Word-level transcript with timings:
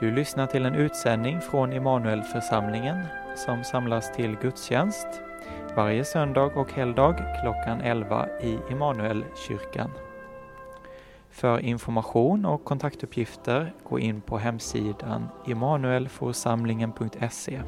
Du 0.00 0.10
lyssnar 0.10 0.46
till 0.46 0.66
en 0.66 0.74
utsändning 0.74 1.40
från 1.40 1.72
Immanuelförsamlingen 1.72 3.06
som 3.36 3.64
samlas 3.64 4.12
till 4.12 4.36
gudstjänst 4.36 5.06
varje 5.76 6.04
söndag 6.04 6.56
och 6.56 6.72
helgdag 6.72 7.14
klockan 7.42 7.80
11 7.80 8.28
i 8.42 8.58
Immanuelkyrkan. 8.70 9.90
För 11.30 11.58
information 11.58 12.44
och 12.44 12.64
kontaktuppgifter 12.64 13.72
gå 13.88 13.98
in 13.98 14.20
på 14.20 14.38
hemsidan 14.38 15.28
immanuelforsamlingen.se. 15.46 17.60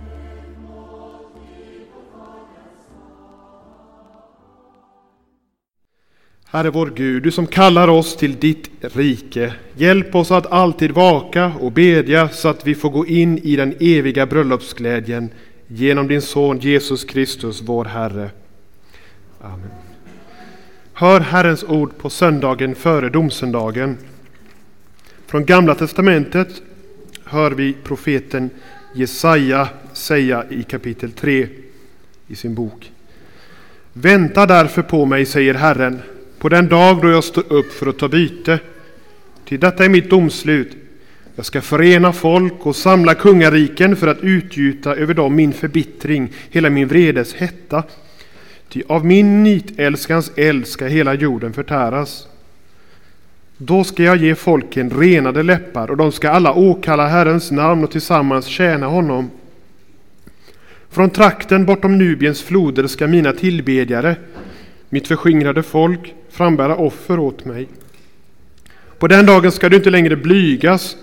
Herre 6.52 6.70
vår 6.70 6.92
Gud, 6.94 7.22
du 7.22 7.30
som 7.30 7.46
kallar 7.46 7.88
oss 7.88 8.16
till 8.16 8.36
ditt 8.38 8.70
rike, 8.80 9.54
hjälp 9.76 10.14
oss 10.14 10.30
att 10.30 10.52
alltid 10.52 10.90
vaka 10.90 11.52
och 11.60 11.72
bedja 11.72 12.28
så 12.28 12.48
att 12.48 12.66
vi 12.66 12.74
får 12.74 12.90
gå 12.90 13.06
in 13.06 13.38
i 13.38 13.56
den 13.56 13.74
eviga 13.80 14.26
bröllopsglädjen 14.26 15.30
genom 15.66 16.08
din 16.08 16.22
son 16.22 16.58
Jesus 16.58 17.04
Kristus, 17.04 17.62
vår 17.62 17.84
Herre. 17.84 18.30
Amen. 19.40 19.70
Hör 20.92 21.20
Herrens 21.20 21.64
ord 21.64 21.98
på 21.98 22.10
söndagen 22.10 22.74
före 22.74 23.08
domsöndagen. 23.08 23.98
Från 25.26 25.44
Gamla 25.44 25.74
testamentet 25.74 26.62
hör 27.24 27.50
vi 27.50 27.76
profeten 27.84 28.50
Jesaja 28.94 29.68
säga 29.92 30.44
i 30.50 30.62
kapitel 30.62 31.12
3 31.12 31.48
i 32.26 32.36
sin 32.36 32.54
bok. 32.54 32.92
Vänta 33.92 34.46
därför 34.46 34.82
på 34.82 35.06
mig, 35.06 35.26
säger 35.26 35.54
Herren, 35.54 36.02
på 36.40 36.48
den 36.48 36.68
dag 36.68 37.02
då 37.02 37.10
jag 37.10 37.24
står 37.24 37.52
upp 37.52 37.72
för 37.72 37.86
att 37.86 37.98
ta 37.98 38.08
byte. 38.08 38.58
Till 39.44 39.60
detta 39.60 39.84
är 39.84 39.88
mitt 39.88 40.10
domslut. 40.10 40.76
Jag 41.34 41.46
ska 41.46 41.60
förena 41.60 42.12
folk 42.12 42.66
och 42.66 42.76
samla 42.76 43.14
kungariken 43.14 43.96
för 43.96 44.06
att 44.06 44.20
utgjuta 44.20 44.94
över 44.94 45.14
dem 45.14 45.34
min 45.34 45.52
förbittring, 45.52 46.32
hela 46.50 46.70
min 46.70 46.88
vredes 46.88 47.34
hetta. 47.34 47.82
Ty 48.68 48.82
av 48.88 49.06
min 49.06 49.42
nitälskans 49.42 50.32
eld 50.36 50.66
ska 50.66 50.86
hela 50.86 51.14
jorden 51.14 51.52
förtäras. 51.52 52.26
Då 53.56 53.84
ska 53.84 54.02
jag 54.02 54.16
ge 54.16 54.34
folken 54.34 54.90
renade 54.90 55.42
läppar 55.42 55.90
och 55.90 55.96
de 55.96 56.12
ska 56.12 56.30
alla 56.30 56.54
åkalla 56.54 57.06
Herrens 57.06 57.50
namn 57.50 57.84
och 57.84 57.90
tillsammans 57.90 58.46
tjäna 58.46 58.86
honom. 58.86 59.30
Från 60.90 61.10
trakten 61.10 61.66
bortom 61.66 61.98
Nubiens 61.98 62.42
floder 62.42 62.86
ska 62.86 63.06
mina 63.06 63.32
tillbedjare, 63.32 64.16
mitt 64.90 65.08
förskingrade 65.08 65.62
folk, 65.62 66.14
frambära 66.30 66.76
offer 66.76 67.18
åt 67.18 67.44
mig. 67.44 67.68
På 68.98 69.08
den 69.08 69.26
dagen 69.26 69.52
ska 69.52 69.68
du 69.68 69.76
inte 69.76 69.90
längre 69.90 70.16
blygas 70.16 70.96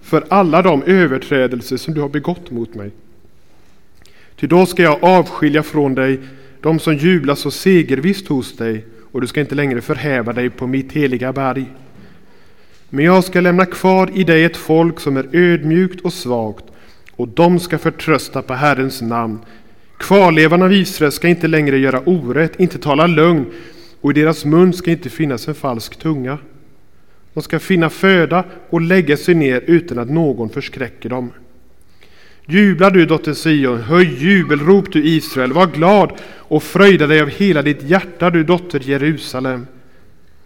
för 0.00 0.24
alla 0.28 0.62
de 0.62 0.82
överträdelser 0.82 1.76
som 1.76 1.94
du 1.94 2.00
har 2.00 2.08
begått 2.08 2.50
mot 2.50 2.74
mig. 2.74 2.90
Ty 4.36 4.46
då 4.46 4.66
ska 4.66 4.82
jag 4.82 5.04
avskilja 5.04 5.62
från 5.62 5.94
dig 5.94 6.20
de 6.60 6.78
som 6.78 6.96
jublar 6.96 7.34
så 7.34 7.50
segervisst 7.50 8.28
hos 8.28 8.56
dig 8.56 8.84
och 9.12 9.20
du 9.20 9.26
ska 9.26 9.40
inte 9.40 9.54
längre 9.54 9.80
förhäva 9.80 10.32
dig 10.32 10.50
på 10.50 10.66
mitt 10.66 10.92
heliga 10.92 11.32
berg. 11.32 11.66
Men 12.88 13.04
jag 13.04 13.24
ska 13.24 13.40
lämna 13.40 13.66
kvar 13.66 14.10
i 14.14 14.24
dig 14.24 14.44
ett 14.44 14.56
folk 14.56 15.00
som 15.00 15.16
är 15.16 15.28
ödmjukt 15.32 16.00
och 16.00 16.12
svagt 16.12 16.64
och 17.12 17.28
de 17.28 17.60
ska 17.60 17.78
förtrösta 17.78 18.42
på 18.42 18.54
Herrens 18.54 19.02
namn. 19.02 19.38
Kvarlevan 20.00 20.62
av 20.62 20.72
Israel 20.72 21.12
ska 21.12 21.28
inte 21.28 21.48
längre 21.48 21.78
göra 21.78 22.00
orätt, 22.00 22.60
inte 22.60 22.78
tala 22.78 23.06
lögn 23.06 23.46
och 24.00 24.10
i 24.10 24.14
deras 24.14 24.44
mun 24.44 24.72
ska 24.72 24.90
inte 24.90 25.10
finnas 25.10 25.48
en 25.48 25.54
falsk 25.54 25.96
tunga. 25.96 26.38
De 27.34 27.42
ska 27.42 27.58
finna 27.58 27.90
föda 27.90 28.44
och 28.70 28.80
lägga 28.80 29.16
sig 29.16 29.34
ner 29.34 29.64
utan 29.66 29.98
att 29.98 30.10
någon 30.10 30.48
förskräcker 30.48 31.08
dem. 31.08 31.30
Jubla 32.46 32.90
du 32.90 33.06
dotter 33.06 33.34
Sion, 33.34 33.78
höj 33.78 34.24
jubelrop 34.24 34.92
du 34.92 35.04
Israel, 35.04 35.52
var 35.52 35.66
glad 35.66 36.12
och 36.36 36.62
fröjda 36.62 37.06
dig 37.06 37.20
av 37.20 37.28
hela 37.28 37.62
ditt 37.62 37.82
hjärta 37.82 38.30
du 38.30 38.44
dotter 38.44 38.80
Jerusalem. 38.80 39.66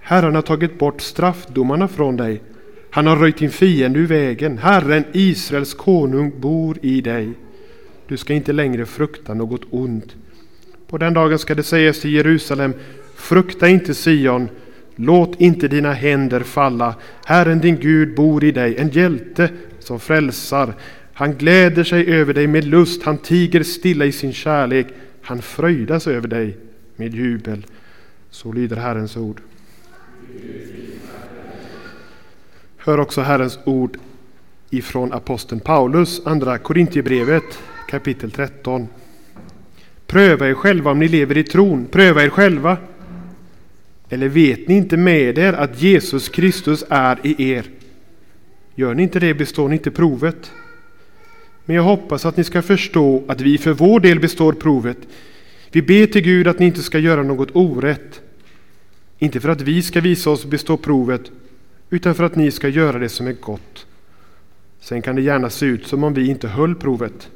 Herren 0.00 0.34
har 0.34 0.42
tagit 0.42 0.78
bort 0.78 1.00
straffdomarna 1.00 1.88
från 1.88 2.16
dig. 2.16 2.42
Han 2.90 3.06
har 3.06 3.16
röjt 3.16 3.38
din 3.38 3.50
fiende 3.50 3.98
ur 3.98 4.06
vägen. 4.06 4.58
Herren, 4.58 5.04
Israels 5.12 5.74
konung, 5.74 6.40
bor 6.40 6.78
i 6.82 7.00
dig. 7.00 7.34
Du 8.14 8.18
ska 8.18 8.34
inte 8.34 8.52
längre 8.52 8.86
frukta 8.86 9.34
något 9.34 9.60
ont. 9.70 10.16
På 10.86 10.98
den 10.98 11.14
dagen 11.14 11.38
ska 11.38 11.54
det 11.54 11.62
sägas 11.62 12.00
till 12.00 12.12
Jerusalem, 12.12 12.74
frukta 13.16 13.68
inte 13.68 13.94
Sion, 13.94 14.48
låt 14.96 15.40
inte 15.40 15.68
dina 15.68 15.92
händer 15.92 16.40
falla. 16.40 16.94
Herren 17.24 17.60
din 17.60 17.76
Gud 17.76 18.14
bor 18.14 18.44
i 18.44 18.50
dig, 18.50 18.76
en 18.76 18.88
hjälte 18.88 19.50
som 19.78 20.00
frälsar. 20.00 20.74
Han 21.12 21.34
gläder 21.34 21.84
sig 21.84 22.06
över 22.14 22.34
dig 22.34 22.46
med 22.46 22.64
lust, 22.64 23.02
han 23.02 23.18
tiger 23.18 23.62
stilla 23.62 24.04
i 24.04 24.12
sin 24.12 24.32
kärlek, 24.32 24.86
han 25.22 25.42
fröjdas 25.42 26.06
över 26.06 26.28
dig 26.28 26.56
med 26.96 27.14
jubel. 27.14 27.66
Så 28.30 28.52
lyder 28.52 28.76
Herrens 28.76 29.16
ord. 29.16 29.40
Hör 32.76 33.00
också 33.00 33.20
Herrens 33.20 33.58
ord 33.64 33.98
ifrån 34.70 35.12
aposteln 35.12 35.60
Paulus, 35.60 36.26
andra 36.26 36.58
Korintierbrevet 36.58 37.58
kapitel 37.88 38.30
13. 38.30 38.88
Pröva 40.06 40.48
er 40.48 40.54
själva 40.54 40.90
om 40.90 40.98
ni 40.98 41.08
lever 41.08 41.38
i 41.38 41.44
tron, 41.44 41.86
pröva 41.86 42.24
er 42.24 42.28
själva. 42.28 42.76
Eller 44.08 44.28
vet 44.28 44.68
ni 44.68 44.76
inte 44.76 44.96
med 44.96 45.38
er 45.38 45.52
att 45.52 45.82
Jesus 45.82 46.28
Kristus 46.28 46.84
är 46.88 47.18
i 47.22 47.50
er? 47.50 47.64
Gör 48.74 48.94
ni 48.94 49.02
inte 49.02 49.20
det 49.20 49.34
består 49.34 49.68
ni 49.68 49.76
inte 49.76 49.90
provet. 49.90 50.52
Men 51.64 51.76
jag 51.76 51.82
hoppas 51.82 52.26
att 52.26 52.36
ni 52.36 52.44
ska 52.44 52.62
förstå 52.62 53.22
att 53.28 53.40
vi 53.40 53.58
för 53.58 53.72
vår 53.72 54.00
del 54.00 54.20
består 54.20 54.52
provet. 54.52 54.98
Vi 55.70 55.82
ber 55.82 56.06
till 56.06 56.22
Gud 56.22 56.48
att 56.48 56.58
ni 56.58 56.66
inte 56.66 56.82
ska 56.82 56.98
göra 56.98 57.22
något 57.22 57.50
orätt. 57.52 58.20
Inte 59.18 59.40
för 59.40 59.48
att 59.48 59.60
vi 59.60 59.82
ska 59.82 60.00
visa 60.00 60.30
oss 60.30 60.44
bestå 60.44 60.76
provet, 60.76 61.30
utan 61.90 62.14
för 62.14 62.24
att 62.24 62.36
ni 62.36 62.50
ska 62.50 62.68
göra 62.68 62.98
det 62.98 63.08
som 63.08 63.26
är 63.26 63.32
gott. 63.32 63.86
Sen 64.80 65.02
kan 65.02 65.16
det 65.16 65.22
gärna 65.22 65.50
se 65.50 65.66
ut 65.66 65.86
som 65.86 66.04
om 66.04 66.14
vi 66.14 66.28
inte 66.28 66.48
höll 66.48 66.74
provet. 66.74 67.30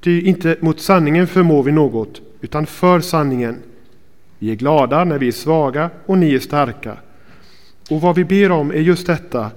Ty 0.00 0.20
inte 0.20 0.56
mot 0.60 0.80
sanningen 0.80 1.26
förmår 1.26 1.62
vi 1.62 1.72
något, 1.72 2.22
utan 2.40 2.66
för 2.66 3.00
sanningen. 3.00 3.56
Vi 4.38 4.50
är 4.50 4.54
glada 4.54 5.04
när 5.04 5.18
vi 5.18 5.28
är 5.28 5.32
svaga 5.32 5.90
och 6.06 6.18
ni 6.18 6.34
är 6.34 6.38
starka. 6.38 6.96
Och 7.90 8.00
vad 8.00 8.16
vi 8.16 8.24
ber 8.24 8.50
om 8.50 8.70
är 8.70 8.80
just 8.80 9.06
detta, 9.06 9.50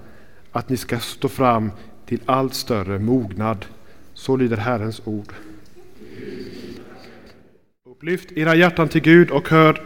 att 0.51 0.69
ni 0.69 0.77
ska 0.77 0.99
stå 0.99 1.27
fram 1.27 1.71
till 2.05 2.19
allt 2.25 2.53
större 2.53 2.99
mognad. 2.99 3.65
Så 4.13 4.35
lyder 4.35 4.57
Herrens 4.57 5.01
ord. 5.05 5.33
Upplyft 7.89 8.31
era 8.31 8.55
hjärtan 8.55 8.89
till 8.89 9.01
Gud 9.01 9.31
och 9.31 9.49
hör 9.49 9.81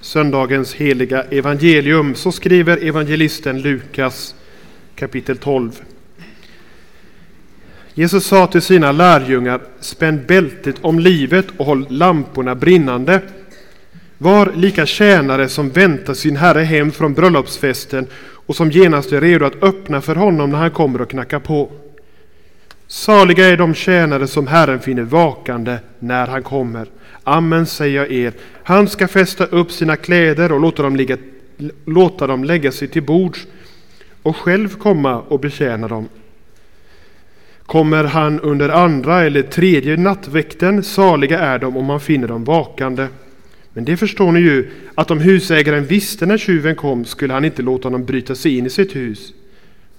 söndagens 0.00 0.74
heliga 0.74 1.22
evangelium. 1.22 2.14
Så 2.14 2.32
skriver 2.32 2.76
evangelisten 2.76 3.62
Lukas 3.62 4.34
kapitel 4.94 5.36
12. 5.36 5.82
Jesus 7.94 8.26
sa 8.26 8.46
till 8.46 8.62
sina 8.62 8.92
lärjungar, 8.92 9.60
spänn 9.80 10.24
bältet 10.28 10.76
om 10.80 10.98
livet 10.98 11.46
och 11.56 11.66
håll 11.66 11.86
lamporna 11.88 12.54
brinnande. 12.54 13.20
Var 14.18 14.52
lika 14.56 14.86
tjänare 14.86 15.48
som 15.48 15.70
väntar 15.70 16.14
sin 16.14 16.36
herre 16.36 16.60
hem 16.60 16.90
från 16.90 17.14
bröllopsfesten 17.14 18.06
och 18.46 18.56
som 18.56 18.70
genast 18.70 19.12
är 19.12 19.20
redo 19.20 19.44
att 19.44 19.62
öppna 19.62 20.00
för 20.00 20.14
honom 20.14 20.50
när 20.50 20.58
han 20.58 20.70
kommer 20.70 21.00
och 21.00 21.10
knackar 21.10 21.38
på. 21.38 21.72
Saliga 22.86 23.48
är 23.48 23.56
de 23.56 23.74
tjänare 23.74 24.26
som 24.26 24.46
Herren 24.46 24.80
finner 24.80 25.02
vakande 25.02 25.78
när 25.98 26.26
han 26.26 26.42
kommer. 26.42 26.86
Amen 27.24 27.66
säger 27.66 27.96
jag 27.96 28.12
er, 28.12 28.32
han 28.62 28.88
ska 28.88 29.08
fästa 29.08 29.46
upp 29.46 29.72
sina 29.72 29.96
kläder 29.96 30.52
och 30.52 30.60
låta 30.60 30.82
dem, 30.82 30.96
ligga, 30.96 31.16
låta 31.84 32.26
dem 32.26 32.44
lägga 32.44 32.72
sig 32.72 32.88
till 32.88 33.02
bords 33.02 33.46
och 34.22 34.36
själv 34.36 34.78
komma 34.78 35.20
och 35.20 35.40
betjäna 35.40 35.88
dem. 35.88 36.08
Kommer 37.72 38.04
han 38.04 38.40
under 38.40 38.68
andra 38.68 39.22
eller 39.22 39.42
tredje 39.42 39.96
nattväkten, 39.96 40.82
saliga 40.82 41.38
är 41.38 41.58
de 41.58 41.76
om 41.76 41.84
man 41.84 42.00
finner 42.00 42.28
dem 42.28 42.44
vakande. 42.44 43.06
Men 43.72 43.84
det 43.84 43.96
förstår 43.96 44.32
ni 44.32 44.40
ju, 44.40 44.70
att 44.94 45.10
om 45.10 45.18
husägaren 45.18 45.84
visste 45.84 46.26
när 46.26 46.38
tjuven 46.38 46.76
kom 46.76 47.04
skulle 47.04 47.32
han 47.32 47.44
inte 47.44 47.62
låta 47.62 47.88
honom 47.88 48.04
bryta 48.04 48.34
sig 48.34 48.58
in 48.58 48.66
i 48.66 48.70
sitt 48.70 48.96
hus. 48.96 49.32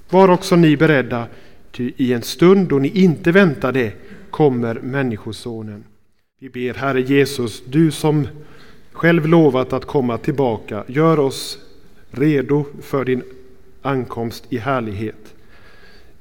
Var 0.09 0.29
också 0.29 0.55
ni 0.55 0.77
beredda, 0.77 1.27
ty 1.71 1.91
i 1.97 2.13
en 2.13 2.21
stund 2.21 2.67
då 2.67 2.79
ni 2.79 2.87
inte 2.87 3.31
väntar 3.31 3.71
det 3.71 3.93
kommer 4.29 4.75
Människosonen. 4.75 5.83
Vi 6.39 6.49
ber 6.49 6.73
Herre 6.73 7.01
Jesus, 7.01 7.63
du 7.65 7.91
som 7.91 8.27
själv 8.91 9.27
lovat 9.27 9.73
att 9.73 9.85
komma 9.85 10.17
tillbaka, 10.17 10.83
gör 10.87 11.19
oss 11.19 11.59
redo 12.11 12.65
för 12.81 13.05
din 13.05 13.23
ankomst 13.81 14.45
i 14.49 14.57
härlighet. 14.57 15.32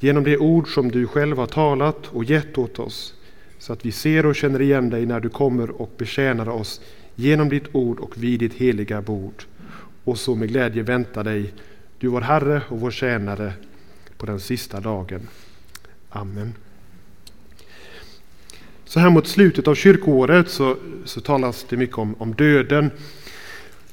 Genom 0.02 0.24
det 0.24 0.38
ord 0.38 0.74
som 0.74 0.90
du 0.90 1.06
själv 1.06 1.38
har 1.38 1.46
talat 1.46 2.06
och 2.06 2.24
gett 2.24 2.58
åt 2.58 2.78
oss, 2.78 3.14
så 3.58 3.72
att 3.72 3.86
vi 3.86 3.92
ser 3.92 4.26
och 4.26 4.36
känner 4.36 4.62
igen 4.62 4.90
dig 4.90 5.06
när 5.06 5.20
du 5.20 5.28
kommer 5.28 5.70
och 5.70 5.90
betjänar 5.98 6.48
oss 6.48 6.80
genom 7.14 7.48
ditt 7.48 7.64
ord 7.72 8.00
och 8.00 8.22
vid 8.22 8.40
ditt 8.40 8.54
heliga 8.54 9.00
bord. 9.00 9.44
Och 10.04 10.18
så 10.18 10.34
med 10.34 10.48
glädje 10.48 10.82
väntar 10.82 11.24
dig, 11.24 11.52
du 11.98 12.08
vår 12.08 12.20
Herre 12.20 12.62
och 12.68 12.80
vår 12.80 12.90
tjänare, 12.90 13.52
på 14.16 14.26
den 14.26 14.40
sista 14.40 14.80
dagen. 14.80 15.28
Amen. 16.08 16.54
Så 18.84 19.00
här 19.00 19.10
mot 19.10 19.26
slutet 19.26 19.68
av 19.68 19.74
kyrkoåret 19.74 20.50
så, 20.50 20.76
så 21.04 21.20
talas 21.20 21.66
det 21.68 21.76
mycket 21.76 21.98
om, 21.98 22.14
om 22.18 22.34
döden 22.34 22.90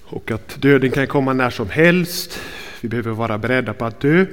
och 0.03 0.31
att 0.31 0.61
döden 0.61 0.91
kan 0.91 1.07
komma 1.07 1.33
när 1.33 1.49
som 1.49 1.69
helst. 1.69 2.39
Vi 2.81 2.89
behöver 2.89 3.11
vara 3.11 3.37
beredda 3.37 3.73
på 3.73 3.85
att 3.85 3.99
dö. 3.99 4.25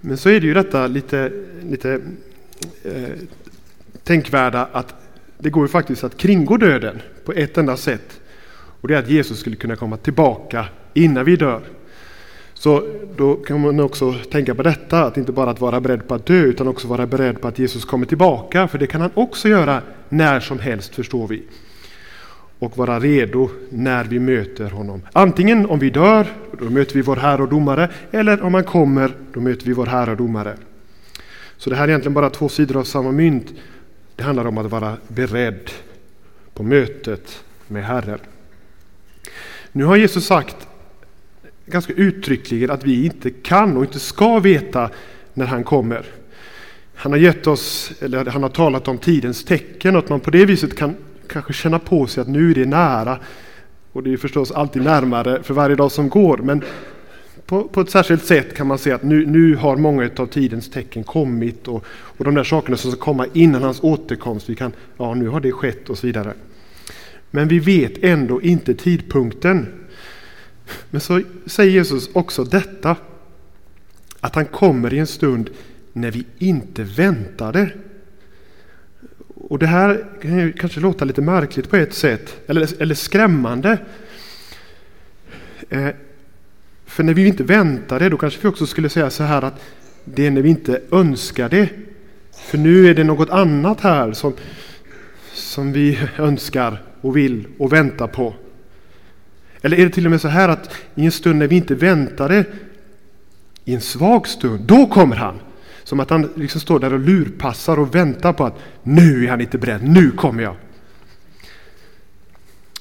Men 0.00 0.16
så 0.16 0.28
är 0.28 0.40
det 0.40 0.46
ju 0.46 0.54
detta 0.54 0.86
lite, 0.86 1.32
lite 1.62 2.00
eh, 2.82 3.08
tänkvärda 4.04 4.68
att 4.72 4.94
det 5.38 5.50
går 5.50 5.64
ju 5.64 5.68
faktiskt 5.68 6.04
att 6.04 6.16
kringgå 6.16 6.56
döden 6.56 6.98
på 7.24 7.32
ett 7.32 7.58
enda 7.58 7.76
sätt. 7.76 8.20
Och 8.80 8.88
det 8.88 8.94
är 8.94 8.98
att 8.98 9.10
Jesus 9.10 9.38
skulle 9.38 9.56
kunna 9.56 9.76
komma 9.76 9.96
tillbaka 9.96 10.66
innan 10.94 11.24
vi 11.24 11.36
dör. 11.36 11.60
Så 12.54 12.82
då 13.16 13.34
kan 13.34 13.60
man 13.60 13.80
också 13.80 14.12
tänka 14.12 14.54
på 14.54 14.62
detta, 14.62 15.04
att 15.04 15.16
inte 15.16 15.32
bara 15.32 15.50
att 15.50 15.60
vara 15.60 15.80
beredd 15.80 16.08
på 16.08 16.14
att 16.14 16.26
dö, 16.26 16.42
utan 16.42 16.68
också 16.68 16.88
vara 16.88 17.06
beredd 17.06 17.40
på 17.40 17.48
att 17.48 17.58
Jesus 17.58 17.84
kommer 17.84 18.06
tillbaka, 18.06 18.68
för 18.68 18.78
det 18.78 18.86
kan 18.86 19.00
han 19.00 19.10
också 19.14 19.48
göra 19.48 19.82
när 20.08 20.40
som 20.40 20.58
helst, 20.58 20.94
förstår 20.94 21.28
vi. 21.28 21.42
Och 22.58 22.76
vara 22.76 23.00
redo 23.00 23.50
när 23.70 24.04
vi 24.04 24.18
möter 24.18 24.70
honom. 24.70 25.02
Antingen 25.12 25.66
om 25.66 25.78
vi 25.78 25.90
dör, 25.90 26.26
då 26.58 26.64
möter 26.64 26.94
vi 26.94 27.02
vår 27.02 27.16
Herre 27.16 27.42
och 27.42 27.48
Domare, 27.48 27.90
eller 28.10 28.42
om 28.42 28.54
han 28.54 28.64
kommer, 28.64 29.12
då 29.32 29.40
möter 29.40 29.66
vi 29.66 29.72
vår 29.72 29.86
Herre 29.86 30.10
och 30.10 30.16
Domare. 30.16 30.56
Så 31.56 31.70
det 31.70 31.76
här 31.76 31.84
är 31.84 31.88
egentligen 31.88 32.14
bara 32.14 32.30
två 32.30 32.48
sidor 32.48 32.76
av 32.76 32.84
samma 32.84 33.12
mynt. 33.12 33.52
Det 34.16 34.22
handlar 34.22 34.44
om 34.44 34.58
att 34.58 34.70
vara 34.70 34.96
beredd 35.08 35.70
på 36.54 36.62
mötet 36.62 37.44
med 37.66 37.84
Herren. 37.84 38.18
Nu 39.72 39.84
har 39.84 39.96
Jesus 39.96 40.26
sagt 40.26 40.68
ganska 41.66 41.92
uttryckligen 41.92 42.70
att 42.70 42.84
vi 42.84 43.04
inte 43.04 43.30
kan 43.30 43.76
och 43.76 43.84
inte 43.84 43.98
ska 43.98 44.38
veta 44.38 44.90
när 45.34 45.46
han 45.46 45.64
kommer. 45.64 46.06
Han 46.94 47.12
har 47.12 47.18
gett 47.18 47.46
oss, 47.46 47.92
eller 48.00 48.24
han 48.24 48.42
har 48.42 48.50
talat 48.50 48.88
om 48.88 48.98
tidens 48.98 49.44
tecken 49.44 49.96
och 49.96 50.04
att 50.04 50.08
man 50.08 50.20
på 50.20 50.30
det 50.30 50.44
viset 50.44 50.76
kan 50.76 50.96
kanske 51.28 51.52
känna 51.52 51.78
på 51.78 52.06
sig 52.06 52.20
att 52.20 52.28
nu 52.28 52.50
är 52.50 52.54
det 52.54 52.66
nära. 52.66 53.18
Och 53.92 54.02
det 54.02 54.12
är 54.12 54.16
förstås 54.16 54.50
alltid 54.50 54.82
närmare 54.82 55.42
för 55.42 55.54
varje 55.54 55.76
dag 55.76 55.92
som 55.92 56.08
går. 56.08 56.38
Men 56.38 56.64
på, 57.46 57.64
på 57.68 57.80
ett 57.80 57.90
särskilt 57.90 58.24
sätt 58.24 58.56
kan 58.56 58.66
man 58.66 58.78
se 58.78 58.92
att 58.92 59.02
nu, 59.02 59.26
nu 59.26 59.56
har 59.56 59.76
många 59.76 60.10
av 60.16 60.26
tidens 60.26 60.70
tecken 60.70 61.04
kommit 61.04 61.68
och, 61.68 61.84
och 61.88 62.24
de 62.24 62.34
där 62.34 62.44
sakerna 62.44 62.76
som 62.76 62.90
ska 62.90 63.00
komma 63.00 63.26
innan 63.32 63.62
hans 63.62 63.82
återkomst, 63.82 64.50
vi 64.50 64.54
kan, 64.54 64.72
ja 64.96 65.14
nu 65.14 65.28
har 65.28 65.40
det 65.40 65.52
skett 65.52 65.90
och 65.90 65.98
så 65.98 66.06
vidare. 66.06 66.34
Men 67.30 67.48
vi 67.48 67.58
vet 67.58 68.04
ändå 68.04 68.42
inte 68.42 68.74
tidpunkten. 68.74 69.66
Men 70.90 71.00
så 71.00 71.22
säger 71.46 71.72
Jesus 71.72 72.10
också 72.12 72.44
detta, 72.44 72.96
att 74.20 74.34
han 74.34 74.46
kommer 74.46 74.94
i 74.94 74.98
en 74.98 75.06
stund 75.06 75.50
när 75.92 76.10
vi 76.10 76.24
inte 76.38 76.82
väntade. 76.82 77.70
Och 79.40 79.58
det 79.58 79.66
här 79.66 80.04
kan 80.22 80.38
ju 80.38 80.52
kanske 80.52 80.80
låta 80.80 81.04
lite 81.04 81.22
märkligt 81.22 81.70
på 81.70 81.76
ett 81.76 81.94
sätt, 81.94 82.40
eller, 82.46 82.82
eller 82.82 82.94
skrämmande. 82.94 83.78
Eh, 85.68 85.88
för 86.86 87.02
när 87.02 87.14
vi 87.14 87.26
inte 87.26 87.42
väntar 87.42 87.98
det, 87.98 88.08
då 88.08 88.16
kanske 88.16 88.40
vi 88.42 88.48
också 88.48 88.66
skulle 88.66 88.88
säga 88.88 89.10
så 89.10 89.22
här 89.22 89.42
att 89.42 89.60
det 90.04 90.26
är 90.26 90.30
när 90.30 90.42
vi 90.42 90.48
inte 90.48 90.80
önskar 90.92 91.48
det. 91.48 91.68
För 92.32 92.58
nu 92.58 92.86
är 92.86 92.94
det 92.94 93.04
något 93.04 93.30
annat 93.30 93.80
här 93.80 94.12
som, 94.12 94.32
som 95.32 95.72
vi 95.72 95.98
önskar 96.18 96.82
och 97.00 97.16
vill 97.16 97.46
och 97.58 97.72
väntar 97.72 98.06
på. 98.06 98.34
Eller 99.62 99.78
är 99.78 99.84
det 99.84 99.92
till 99.92 100.04
och 100.04 100.10
med 100.10 100.20
så 100.20 100.28
här 100.28 100.48
att 100.48 100.74
i 100.94 101.04
en 101.04 101.12
stund 101.12 101.38
när 101.38 101.46
vi 101.46 101.56
inte 101.56 101.74
väntar 101.74 102.28
det, 102.28 102.44
i 103.64 103.74
en 103.74 103.80
svag 103.80 104.28
stund, 104.28 104.60
då 104.60 104.86
kommer 104.86 105.16
han. 105.16 105.38
Som 105.88 106.00
att 106.00 106.10
han 106.10 106.32
liksom 106.36 106.60
står 106.60 106.80
där 106.80 106.92
och 106.92 107.00
lurpassar 107.00 107.78
och 107.78 107.94
väntar 107.94 108.32
på 108.32 108.44
att 108.44 108.58
nu 108.82 109.24
är 109.24 109.30
han 109.30 109.40
inte 109.40 109.58
beredd, 109.58 109.82
nu 109.82 110.10
kommer 110.10 110.42
jag. 110.42 110.56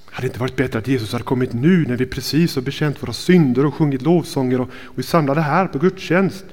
Hade 0.06 0.22
det 0.22 0.28
inte 0.28 0.40
varit 0.40 0.56
bättre 0.56 0.80
att 0.80 0.88
Jesus 0.88 1.12
hade 1.12 1.24
kommit 1.24 1.54
nu 1.54 1.86
när 1.86 1.98
vi 1.98 2.06
precis 2.06 2.56
har 2.56 2.62
bekänt 2.62 3.04
våra 3.04 3.14
synder 3.14 3.66
och 3.66 3.74
sjungit 3.74 4.02
lovsånger 4.02 4.62
och, 4.62 4.70
och 4.84 5.00
är 5.00 5.04
samlade 5.04 5.42
här 5.42 5.68
på 5.68 5.80
gudstjänst? 5.80 6.46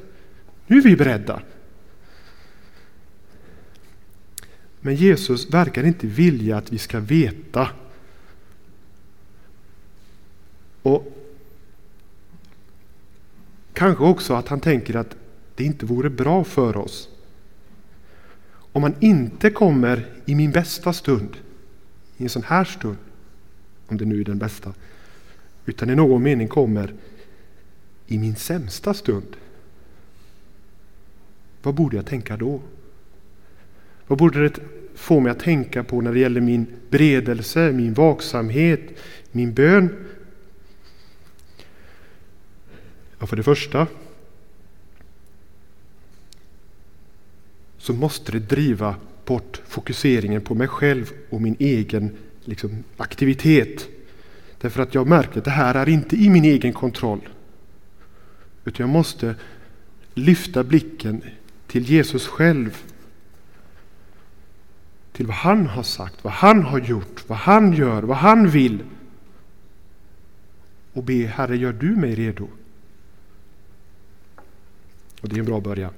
Nu 0.67 0.79
är 0.79 0.83
vi 0.83 0.97
beredda. 0.97 1.43
Men 4.81 4.95
Jesus 4.95 5.51
verkar 5.51 5.85
inte 5.85 6.07
vilja 6.07 6.57
att 6.57 6.73
vi 6.73 6.79
ska 6.79 7.01
veta. 7.01 7.69
Och 10.83 11.15
Kanske 13.73 14.05
också 14.05 14.35
att 14.35 14.49
han 14.49 14.61
tänker 14.61 14.97
att 14.97 15.17
det 15.55 15.65
inte 15.65 15.87
vore 15.87 16.11
bra 16.11 16.45
för 16.45 16.77
oss 16.77 17.09
om 18.75 18.83
han 18.83 18.95
inte 19.01 19.51
kommer 19.51 20.07
i 20.25 20.35
min 20.35 20.51
bästa 20.51 20.93
stund, 20.93 21.37
i 22.17 22.23
en 22.23 22.29
sån 22.29 22.43
här 22.43 22.65
stund, 22.65 22.97
om 23.87 23.97
det 23.97 24.05
nu 24.05 24.21
är 24.21 24.25
den 24.25 24.39
bästa, 24.39 24.75
utan 25.67 25.91
i 25.91 25.95
någon 25.95 26.23
mening 26.23 26.49
kommer 26.49 26.95
i 28.07 28.19
min 28.19 28.37
sämsta 28.37 28.95
stund. 28.95 29.37
Vad 31.63 31.75
borde 31.75 31.97
jag 31.97 32.07
tänka 32.07 32.37
då? 32.37 32.61
Vad 34.07 34.19
borde 34.19 34.43
det 34.49 34.59
få 34.95 35.21
mig 35.21 35.33
att 35.33 35.41
tänka 35.41 35.85
på 35.85 36.01
när 36.01 36.13
det 36.13 36.19
gäller 36.19 36.41
min 36.41 36.67
bredelse, 36.91 37.73
min 37.73 37.95
vaksamhet, 37.95 38.81
min 39.33 39.55
bön? 39.55 40.07
Ja, 43.19 43.27
för 43.27 43.37
det 43.37 43.43
första 43.43 43.87
så 47.85 47.93
måste 47.93 48.33
det 48.33 48.39
driva 48.39 48.97
bort 49.25 49.61
fokuseringen 49.67 50.41
på 50.41 50.55
mig 50.55 50.69
själv 50.69 51.13
och 51.31 51.41
min 51.41 51.57
egen 51.59 52.17
liksom, 52.45 52.85
aktivitet. 52.97 53.89
Därför 54.61 54.83
att 54.83 54.95
jag 54.95 55.07
märker 55.07 55.39
att 55.39 55.45
det 55.45 55.51
här 55.51 55.75
är 55.75 55.89
inte 55.89 56.17
i 56.17 56.31
min 56.31 56.45
egen 56.45 56.73
kontroll. 56.73 57.29
Utan 58.65 58.87
jag 58.87 58.93
måste 58.93 59.35
lyfta 60.15 60.65
blicken 60.65 61.23
till 61.67 61.91
Jesus 61.91 62.27
själv. 62.27 62.83
Till 65.13 65.27
vad 65.27 65.37
han 65.37 65.67
har 65.67 65.83
sagt, 65.83 66.25
vad 66.25 66.33
han 66.33 66.63
har 66.63 66.79
gjort, 66.79 67.25
vad 67.27 67.39
han 67.39 67.73
gör, 67.73 68.03
vad 68.03 68.17
han 68.17 68.49
vill. 68.49 68.85
Och 70.93 71.03
be 71.03 71.27
Herre, 71.27 71.57
gör 71.57 71.73
du 71.73 71.97
mig 71.97 72.15
redo? 72.15 72.49
Och 75.21 75.29
det 75.29 75.37
är 75.37 75.39
en 75.39 75.47
bra 75.47 75.61
början. 75.61 75.93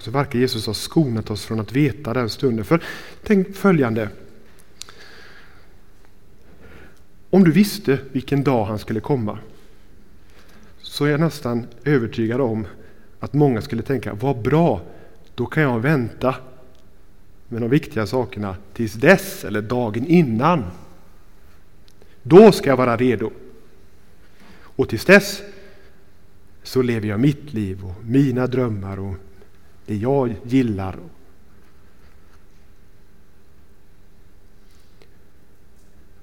Och 0.00 0.04
så 0.04 0.10
verkar 0.10 0.38
Jesus 0.38 0.66
ha 0.66 0.74
skonat 0.74 1.30
oss 1.30 1.44
från 1.44 1.60
att 1.60 1.72
veta 1.72 2.14
den 2.14 2.30
stunden. 2.30 2.64
För 2.64 2.82
tänk 3.22 3.56
följande. 3.56 4.08
Om 7.30 7.44
du 7.44 7.52
visste 7.52 7.98
vilken 8.12 8.44
dag 8.44 8.64
han 8.64 8.78
skulle 8.78 9.00
komma 9.00 9.38
så 10.78 11.04
är 11.04 11.10
jag 11.10 11.20
nästan 11.20 11.66
övertygad 11.84 12.40
om 12.40 12.66
att 13.18 13.32
många 13.32 13.62
skulle 13.62 13.82
tänka, 13.82 14.14
vad 14.14 14.42
bra, 14.42 14.82
då 15.34 15.46
kan 15.46 15.62
jag 15.62 15.80
vänta 15.80 16.34
med 17.48 17.62
de 17.62 17.70
viktiga 17.70 18.06
sakerna 18.06 18.56
tills 18.72 18.92
dess 18.92 19.44
eller 19.44 19.62
dagen 19.62 20.06
innan. 20.06 20.64
Då 22.22 22.52
ska 22.52 22.70
jag 22.70 22.76
vara 22.76 22.96
redo. 22.96 23.30
Och 24.60 24.88
tills 24.88 25.04
dess 25.04 25.42
så 26.62 26.82
lever 26.82 27.08
jag 27.08 27.20
mitt 27.20 27.52
liv 27.52 27.84
och 27.84 28.04
mina 28.04 28.46
drömmar 28.46 28.98
och 28.98 29.14
det 29.86 29.96
jag 29.96 30.34
gillar. 30.44 30.96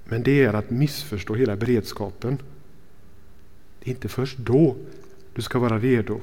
Men 0.10 0.24
det 0.24 0.44
är 0.44 0.54
att 0.54 0.70
missförstå 0.70 1.36
hela 1.36 1.56
beredskapen. 1.56 2.38
Det 3.80 3.90
är 3.90 3.94
inte 3.94 4.08
först 4.08 4.38
då 4.38 4.76
du 5.34 5.42
ska 5.42 5.60
vara 5.60 5.80
redo. 5.80 6.22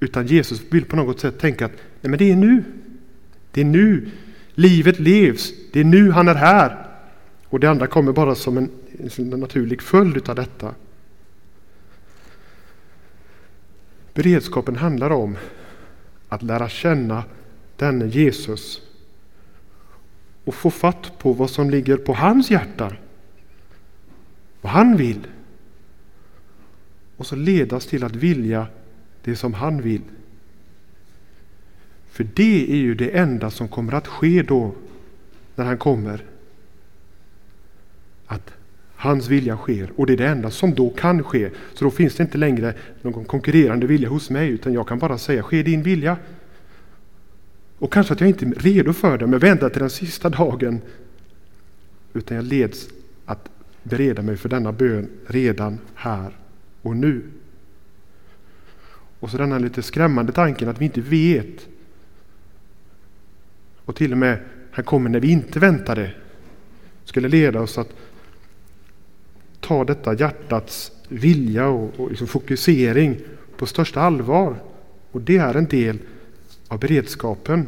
Utan 0.00 0.26
Jesus 0.26 0.62
vill 0.70 0.84
på 0.84 0.96
något 0.96 1.20
sätt 1.20 1.38
tänka 1.38 1.66
att 1.66 1.72
nej 2.00 2.10
men 2.10 2.18
det 2.18 2.32
är 2.32 2.36
nu. 2.36 2.64
Det 3.50 3.60
är 3.60 3.64
nu 3.64 4.10
livet 4.54 5.00
levs. 5.00 5.52
Det 5.72 5.80
är 5.80 5.84
nu 5.84 6.10
han 6.10 6.28
är 6.28 6.34
här. 6.34 6.86
Och 7.44 7.60
det 7.60 7.70
andra 7.70 7.86
kommer 7.86 8.12
bara 8.12 8.34
som 8.34 8.58
en, 8.58 8.70
en 9.16 9.30
naturlig 9.30 9.82
följd 9.82 10.28
av 10.28 10.36
detta. 10.36 10.74
Beredskapen 14.14 14.76
handlar 14.76 15.10
om 15.10 15.36
att 16.34 16.42
lära 16.42 16.68
känna 16.68 17.24
denne 17.76 18.06
Jesus 18.06 18.82
och 20.44 20.54
få 20.54 20.70
fatt 20.70 21.18
på 21.18 21.32
vad 21.32 21.50
som 21.50 21.70
ligger 21.70 21.96
på 21.96 22.14
hans 22.14 22.50
hjärta. 22.50 22.96
Vad 24.60 24.72
han 24.72 24.96
vill. 24.96 25.26
Och 27.16 27.26
så 27.26 27.36
ledas 27.36 27.86
till 27.86 28.04
att 28.04 28.16
vilja 28.16 28.66
det 29.22 29.36
som 29.36 29.54
han 29.54 29.82
vill. 29.82 30.02
För 32.10 32.24
det 32.34 32.72
är 32.72 32.76
ju 32.76 32.94
det 32.94 33.08
enda 33.08 33.50
som 33.50 33.68
kommer 33.68 33.92
att 33.92 34.06
ske 34.06 34.42
då 34.42 34.74
när 35.54 35.64
han 35.64 35.78
kommer. 35.78 36.24
Hans 39.04 39.28
vilja 39.28 39.56
sker 39.56 39.90
och 39.96 40.06
det 40.06 40.12
är 40.12 40.16
det 40.16 40.26
enda 40.26 40.50
som 40.50 40.74
då 40.74 40.90
kan 40.90 41.22
ske. 41.22 41.50
Så 41.74 41.84
då 41.84 41.90
finns 41.90 42.14
det 42.14 42.22
inte 42.22 42.38
längre 42.38 42.74
någon 43.02 43.24
konkurrerande 43.24 43.86
vilja 43.86 44.08
hos 44.08 44.30
mig 44.30 44.48
utan 44.48 44.72
jag 44.72 44.88
kan 44.88 44.98
bara 44.98 45.18
säga 45.18 45.42
ske 45.42 45.62
din 45.62 45.82
vilja. 45.82 46.16
Och 47.78 47.92
kanske 47.92 48.12
att 48.14 48.20
jag 48.20 48.28
inte 48.28 48.46
är 48.46 48.50
redo 48.50 48.92
för 48.92 49.18
det 49.18 49.26
men 49.26 49.38
väntar 49.38 49.68
till 49.68 49.80
den 49.80 49.90
sista 49.90 50.28
dagen. 50.28 50.80
Utan 52.12 52.36
jag 52.36 52.44
leds 52.44 52.88
att 53.24 53.48
bereda 53.82 54.22
mig 54.22 54.36
för 54.36 54.48
denna 54.48 54.72
bön 54.72 55.08
redan 55.26 55.78
här 55.94 56.36
och 56.82 56.96
nu. 56.96 57.22
Och 59.20 59.30
så 59.30 59.36
den 59.36 59.52
här 59.52 59.60
lite 59.60 59.82
skrämmande 59.82 60.32
tanken 60.32 60.68
att 60.68 60.80
vi 60.80 60.84
inte 60.84 61.00
vet. 61.00 61.68
Och 63.84 63.96
till 63.96 64.12
och 64.12 64.18
med 64.18 64.38
han 64.70 64.84
kommer 64.84 65.10
när 65.10 65.20
vi 65.20 65.30
inte 65.30 65.58
väntade. 65.58 66.10
Skulle 67.04 67.28
leda 67.28 67.60
oss 67.60 67.78
att 67.78 67.88
ta 69.64 69.84
detta 69.84 70.14
hjärtats 70.14 70.92
vilja 71.08 71.68
och, 71.68 72.00
och 72.00 72.10
liksom 72.10 72.26
fokusering 72.26 73.20
på 73.56 73.66
största 73.66 74.00
allvar. 74.00 74.56
Och 75.10 75.20
det 75.20 75.36
är 75.36 75.54
en 75.54 75.66
del 75.66 75.98
av 76.68 76.78
beredskapen. 76.78 77.66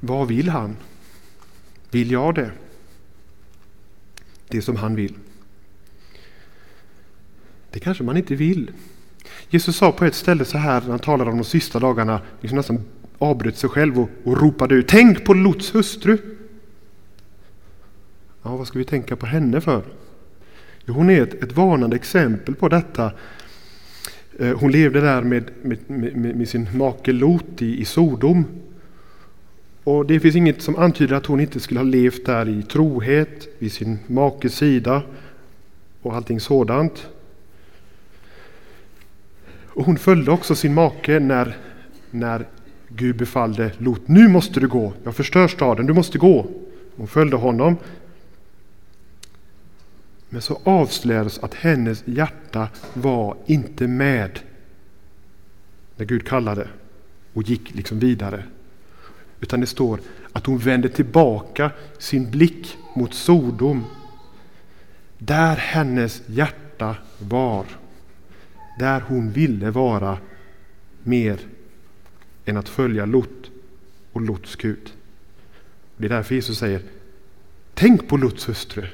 Vad 0.00 0.28
vill 0.28 0.48
han? 0.48 0.76
Vill 1.90 2.10
jag 2.10 2.34
det? 2.34 2.50
Det 4.48 4.62
som 4.62 4.76
han 4.76 4.94
vill. 4.94 5.14
Det 7.70 7.80
kanske 7.80 8.04
man 8.04 8.16
inte 8.16 8.34
vill. 8.34 8.70
Jesus 9.50 9.76
sa 9.76 9.92
på 9.92 10.04
ett 10.04 10.14
ställe 10.14 10.44
så 10.44 10.58
här 10.58 10.80
när 10.80 10.90
han 10.90 10.98
talade 10.98 11.30
om 11.30 11.38
de 11.38 11.44
sista 11.44 11.78
dagarna, 11.78 12.20
liksom 12.40 12.56
nästan 12.56 12.84
avbröt 13.18 13.56
sig 13.56 13.70
själv 13.70 14.00
och, 14.00 14.08
och 14.24 14.40
ropade 14.40 14.74
ut 14.74 14.88
Tänk 14.88 15.24
på 15.24 15.34
Lots 15.34 15.74
hustru! 15.74 16.18
Ja, 18.42 18.56
vad 18.56 18.66
ska 18.66 18.78
vi 18.78 18.84
tänka 18.84 19.16
på 19.16 19.26
henne 19.26 19.60
för? 19.60 19.82
Jo, 20.84 20.94
hon 20.94 21.10
är 21.10 21.22
ett, 21.22 21.42
ett 21.42 21.52
varnande 21.52 21.96
exempel 21.96 22.54
på 22.54 22.68
detta. 22.68 23.12
Eh, 24.38 24.58
hon 24.58 24.72
levde 24.72 25.00
där 25.00 25.22
med, 25.22 25.50
med, 25.62 25.78
med, 25.86 26.36
med 26.36 26.48
sin 26.48 26.68
make 26.72 27.12
Lot 27.12 27.62
i, 27.62 27.80
i 27.80 27.84
Sodom. 27.84 28.44
Och 29.84 30.06
det 30.06 30.20
finns 30.20 30.36
inget 30.36 30.62
som 30.62 30.76
antyder 30.76 31.16
att 31.16 31.26
hon 31.26 31.40
inte 31.40 31.60
skulle 31.60 31.80
ha 31.80 31.84
levt 31.84 32.26
där 32.26 32.48
i 32.48 32.62
trohet 32.62 33.48
vid 33.58 33.72
sin 33.72 33.98
makes 34.06 34.54
sida 34.54 35.02
och 36.02 36.14
allting 36.14 36.40
sådant. 36.40 37.08
Och 39.66 39.84
hon 39.84 39.98
följde 39.98 40.30
också 40.30 40.54
sin 40.54 40.74
make 40.74 41.18
när, 41.20 41.56
när 42.10 42.46
Gud 42.88 43.16
befallde 43.16 43.72
Lot, 43.78 44.08
nu 44.08 44.28
måste 44.28 44.60
du 44.60 44.68
gå, 44.68 44.92
jag 45.04 45.16
förstör 45.16 45.48
staden, 45.48 45.86
du 45.86 45.92
måste 45.92 46.18
gå. 46.18 46.46
Hon 46.96 47.08
följde 47.08 47.36
honom. 47.36 47.76
Men 50.28 50.42
så 50.42 50.60
avslöjades 50.64 51.38
att 51.38 51.54
hennes 51.54 52.02
hjärta 52.06 52.68
var 52.94 53.36
inte 53.46 53.86
med 53.86 54.40
när 55.96 56.04
Gud 56.04 56.26
kallade 56.26 56.68
och 57.32 57.42
gick 57.42 57.74
liksom 57.74 57.98
vidare. 57.98 58.44
Utan 59.40 59.60
det 59.60 59.66
står 59.66 60.00
att 60.32 60.46
hon 60.46 60.58
vände 60.58 60.88
tillbaka 60.88 61.70
sin 61.98 62.30
blick 62.30 62.76
mot 62.96 63.14
Sodom. 63.14 63.84
Där 65.18 65.56
hennes 65.56 66.22
hjärta 66.26 66.96
var. 67.18 67.64
Där 68.78 69.00
hon 69.00 69.30
ville 69.30 69.70
vara 69.70 70.18
mer 71.02 71.38
än 72.48 72.56
att 72.56 72.68
följa 72.68 73.06
Lot 73.06 73.50
och 74.12 74.20
Lots 74.20 74.56
Gud. 74.56 74.92
Det 75.96 76.04
är 76.04 76.08
därför 76.08 76.34
Jesus 76.34 76.58
säger 76.58 76.82
Tänk 77.74 78.08
på 78.08 78.16
Lots 78.16 78.48
hustru. 78.48 78.86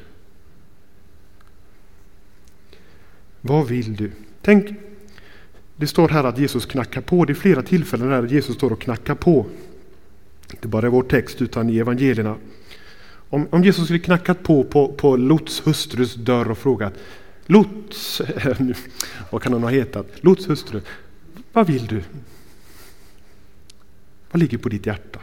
Vad 3.40 3.68
vill 3.68 3.96
du? 3.96 4.12
Tänk, 4.42 4.70
det 5.76 5.86
står 5.86 6.08
här 6.08 6.24
att 6.24 6.38
Jesus 6.38 6.66
knackar 6.66 7.00
på. 7.00 7.24
Det 7.24 7.32
är 7.32 7.34
flera 7.34 7.62
tillfällen 7.62 8.08
där 8.08 8.26
Jesus 8.26 8.56
står 8.56 8.72
och 8.72 8.80
knackar 8.80 9.14
på. 9.14 9.46
Inte 10.50 10.68
bara 10.68 10.86
i 10.86 10.90
vår 10.90 11.02
text 11.02 11.42
utan 11.42 11.70
i 11.70 11.78
evangelierna. 11.78 12.36
Om, 13.28 13.46
om 13.50 13.64
Jesus 13.64 13.84
skulle 13.84 13.98
knackat 13.98 14.42
på, 14.42 14.64
på 14.64 14.88
på 14.92 15.16
Lots 15.16 15.66
hustrus 15.66 16.14
dörr 16.14 16.50
och 16.50 16.58
frågat 16.58 16.94
Lots, 17.46 18.22
vad 19.30 19.42
kan 19.42 19.52
hon 19.52 19.62
ha 19.62 19.70
hetat? 19.70 20.06
Lots 20.20 20.48
hustru, 20.48 20.80
vad 21.52 21.66
vill 21.66 21.86
du? 21.86 22.02
Vad 24.34 24.40
ligger 24.40 24.58
på 24.58 24.68
ditt 24.68 24.86
hjärta? 24.86 25.20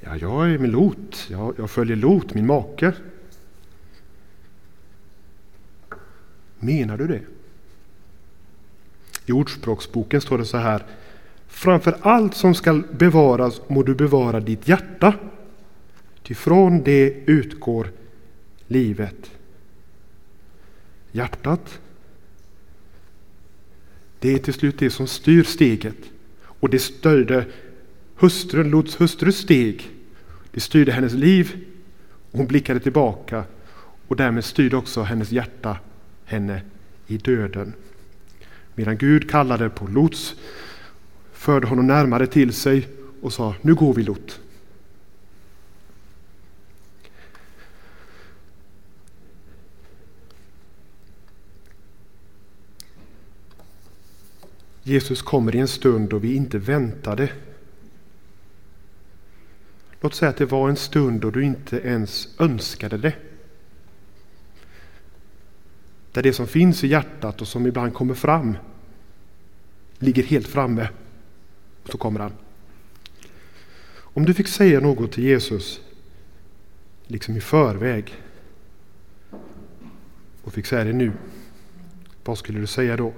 Ja, 0.00 0.16
jag 0.16 0.50
är 0.50 0.58
med 0.58 0.70
Lot. 0.70 1.26
Jag, 1.30 1.54
jag 1.58 1.70
följer 1.70 1.96
Lot, 1.96 2.34
min 2.34 2.46
make. 2.46 2.92
Menar 6.58 6.98
du 6.98 7.06
det? 7.06 7.20
I 9.26 9.32
Ordspråksboken 9.32 10.20
står 10.20 10.38
det 10.38 10.44
så 10.44 10.56
här. 10.56 10.86
Framför 11.48 11.96
allt 12.00 12.34
som 12.34 12.54
skall 12.54 12.82
bevaras 12.92 13.60
må 13.68 13.82
du 13.82 13.94
bevara 13.94 14.40
ditt 14.40 14.68
hjärta. 14.68 15.14
Ty 16.22 16.34
från 16.34 16.82
det 16.82 17.14
utgår 17.26 17.90
livet. 18.66 19.30
Hjärtat. 21.12 21.80
Det 24.18 24.34
är 24.34 24.38
till 24.38 24.54
slut 24.54 24.78
det 24.78 24.90
som 24.90 25.06
styr 25.06 25.42
steget. 25.42 25.96
Och 26.60 26.70
det 26.70 26.78
styrde 26.78 27.46
hustrun, 28.16 28.70
Lots 28.70 29.00
hustrus 29.00 29.36
steg. 29.36 29.90
Det 30.50 30.60
styrde 30.60 30.92
hennes 30.92 31.12
liv. 31.12 31.56
Hon 32.32 32.46
blickade 32.46 32.80
tillbaka 32.80 33.44
och 34.08 34.16
därmed 34.16 34.44
styrde 34.44 34.76
också 34.76 35.02
hennes 35.02 35.32
hjärta 35.32 35.78
henne 36.24 36.62
i 37.06 37.16
döden. 37.16 37.72
Medan 38.74 38.96
Gud 38.96 39.30
kallade 39.30 39.68
på 39.68 39.86
Lots, 39.86 40.34
förde 41.32 41.66
honom 41.66 41.86
närmare 41.86 42.26
till 42.26 42.52
sig 42.52 42.88
och 43.20 43.32
sa 43.32 43.54
Nu 43.62 43.74
går 43.74 43.94
vi 43.94 44.02
Lot. 44.02 44.40
Jesus 54.82 55.22
kommer 55.22 55.56
i 55.56 55.58
en 55.58 55.68
stund 55.68 56.08
då 56.08 56.18
vi 56.18 56.34
inte 56.34 56.58
väntade. 56.58 57.32
Låt 60.00 60.14
säga 60.14 60.28
att 60.28 60.36
det 60.36 60.46
var 60.46 60.68
en 60.68 60.76
stund 60.76 61.20
då 61.20 61.30
du 61.30 61.44
inte 61.44 61.80
ens 61.80 62.28
önskade 62.38 62.98
det. 62.98 63.14
Där 66.12 66.22
det 66.22 66.32
som 66.32 66.46
finns 66.46 66.84
i 66.84 66.88
hjärtat 66.88 67.40
och 67.40 67.48
som 67.48 67.66
ibland 67.66 67.94
kommer 67.94 68.14
fram 68.14 68.56
ligger 69.98 70.22
helt 70.22 70.48
framme. 70.48 70.88
Och 71.82 71.90
så 71.90 71.98
kommer 71.98 72.20
han. 72.20 72.32
Om 73.92 74.24
du 74.24 74.34
fick 74.34 74.48
säga 74.48 74.80
något 74.80 75.12
till 75.12 75.24
Jesus, 75.24 75.80
liksom 77.06 77.36
i 77.36 77.40
förväg, 77.40 78.14
och 80.42 80.52
fick 80.52 80.66
säga 80.66 80.84
det 80.84 80.92
nu, 80.92 81.12
vad 82.24 82.38
skulle 82.38 82.60
du 82.60 82.66
säga 82.66 82.96
då? 82.96 83.12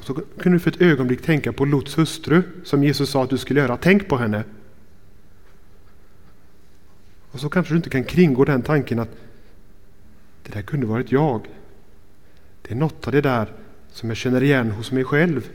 Och 0.00 0.06
så 0.06 0.14
kunde 0.14 0.58
du 0.58 0.60
för 0.60 0.70
ett 0.70 0.80
ögonblick 0.80 1.22
tänka 1.22 1.52
på 1.52 1.64
Lots 1.64 1.98
hustru 1.98 2.42
som 2.64 2.84
Jesus 2.84 3.10
sa 3.10 3.24
att 3.24 3.30
du 3.30 3.38
skulle 3.38 3.60
göra. 3.60 3.76
Tänk 3.76 4.08
på 4.08 4.16
henne. 4.16 4.44
Och 7.30 7.40
så 7.40 7.48
kanske 7.48 7.74
du 7.74 7.76
inte 7.76 7.90
kan 7.90 8.04
kringgå 8.04 8.44
den 8.44 8.62
tanken 8.62 8.98
att 8.98 9.08
det 10.42 10.52
där 10.52 10.62
kunde 10.62 10.86
varit 10.86 11.12
jag. 11.12 11.46
Det 12.62 12.72
är 12.72 12.76
något 12.76 13.06
av 13.06 13.12
det 13.12 13.20
där 13.20 13.52
som 13.92 14.08
jag 14.08 14.16
känner 14.16 14.42
igen 14.42 14.70
hos 14.70 14.92
mig 14.92 15.04
själv. 15.04 15.48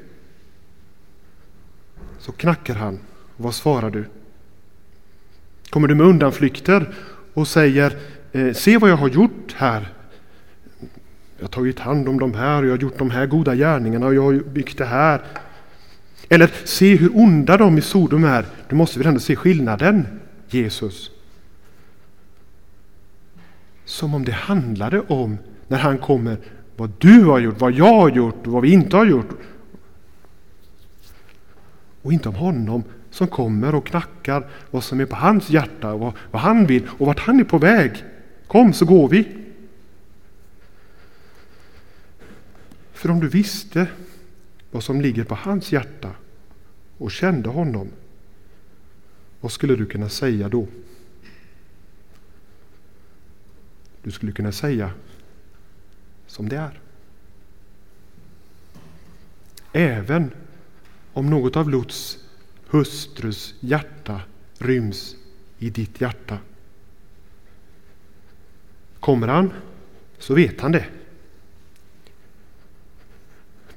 Så 2.20 2.32
knackar 2.32 2.76
han. 2.76 3.00
Vad 3.38 3.56
svarar 3.56 3.90
du? 3.90 4.06
Kommer 5.70 5.88
du 5.88 5.96
med 5.96 6.08
undanflykter 6.08 6.94
och 7.34 7.48
säger 7.48 7.98
eh, 8.32 8.54
Se 8.54 8.78
vad 8.78 8.90
jag 8.90 8.98
har 8.98 9.10
gjort 9.10 9.54
här 9.56 9.95
jag 11.38 11.44
har 11.44 11.48
tagit 11.48 11.80
hand 11.80 12.10
om 12.10 12.20
de 12.20 12.34
här 12.34 12.62
och 12.62 12.68
jag 12.68 12.74
har 12.74 12.78
gjort 12.78 12.98
de 12.98 13.10
här 13.10 13.26
goda 13.26 13.56
gärningarna 13.56 14.06
och 14.06 14.16
jag 14.16 14.22
har 14.22 14.34
byggt 14.34 14.78
det 14.78 14.86
här. 14.86 15.22
Eller 16.30 16.52
se 16.64 16.96
hur 16.96 17.18
onda 17.18 17.58
de 17.58 17.78
i 17.78 17.82
Sodom 17.82 18.24
är. 18.24 18.46
Du 18.70 18.76
måste 18.76 19.00
väl 19.00 19.08
ändå 19.08 19.20
se 19.20 19.36
skillnaden, 19.36 20.08
Jesus. 20.48 21.12
Som 23.86 24.14
om 24.14 24.26
det 24.26 24.32
handlade 24.32 25.02
om, 25.02 25.38
när 25.68 25.78
han 25.78 25.98
kommer, 25.98 26.38
vad 26.76 26.92
du 26.98 27.24
har 27.24 27.40
gjort, 27.40 27.62
vad 27.62 27.72
jag 27.72 27.94
har 27.94 28.10
gjort 28.10 28.48
och 28.48 28.54
vad 28.54 28.62
vi 28.62 28.72
inte 28.72 28.98
har 28.98 29.06
gjort. 29.06 29.30
Och 32.02 32.14
inte 32.14 32.30
om 32.30 32.36
honom 32.36 32.84
som 33.12 33.28
kommer 33.28 33.76
och 33.76 33.86
knackar 33.86 34.48
vad 34.72 34.84
som 34.84 35.00
är 35.00 35.06
på 35.06 35.16
hans 35.16 35.50
hjärta 35.50 35.94
och 35.94 36.00
vad, 36.00 36.14
vad 36.32 36.42
han 36.42 36.66
vill 36.66 36.88
och 36.98 37.08
vart 37.08 37.20
han 37.20 37.40
är 37.40 37.44
på 37.44 37.58
väg. 37.58 37.92
Kom 38.48 38.74
så 38.74 38.86
går 38.86 39.10
vi. 39.10 39.45
För 42.96 43.12
om 43.12 43.20
du 43.20 43.28
visste 43.28 43.88
vad 44.72 44.84
som 44.84 45.02
ligger 45.02 45.24
på 45.24 45.36
hans 45.36 45.72
hjärta 45.72 46.16
och 46.98 47.12
kände 47.12 47.50
honom, 47.50 47.92
Vad 49.42 49.52
skulle 49.52 49.76
du 49.76 49.86
kunna 49.86 50.10
säga 50.10 50.50
då? 50.50 50.68
Du 54.04 54.12
skulle 54.12 54.32
kunna 54.32 54.52
säga 54.52 54.92
som 56.28 56.50
det 56.50 56.58
är. 56.58 56.80
Även 59.74 60.32
om 61.14 61.30
något 61.30 61.56
av 61.56 61.70
Lots 61.70 62.18
hustrus 62.68 63.56
hjärta 63.60 64.22
ryms 64.58 65.16
i 65.60 65.70
ditt 65.70 66.02
hjärta. 66.02 66.38
Kommer 69.00 69.28
han 69.28 69.54
så 70.20 70.34
vet 70.34 70.62
han 70.62 70.72
det. 70.72 70.86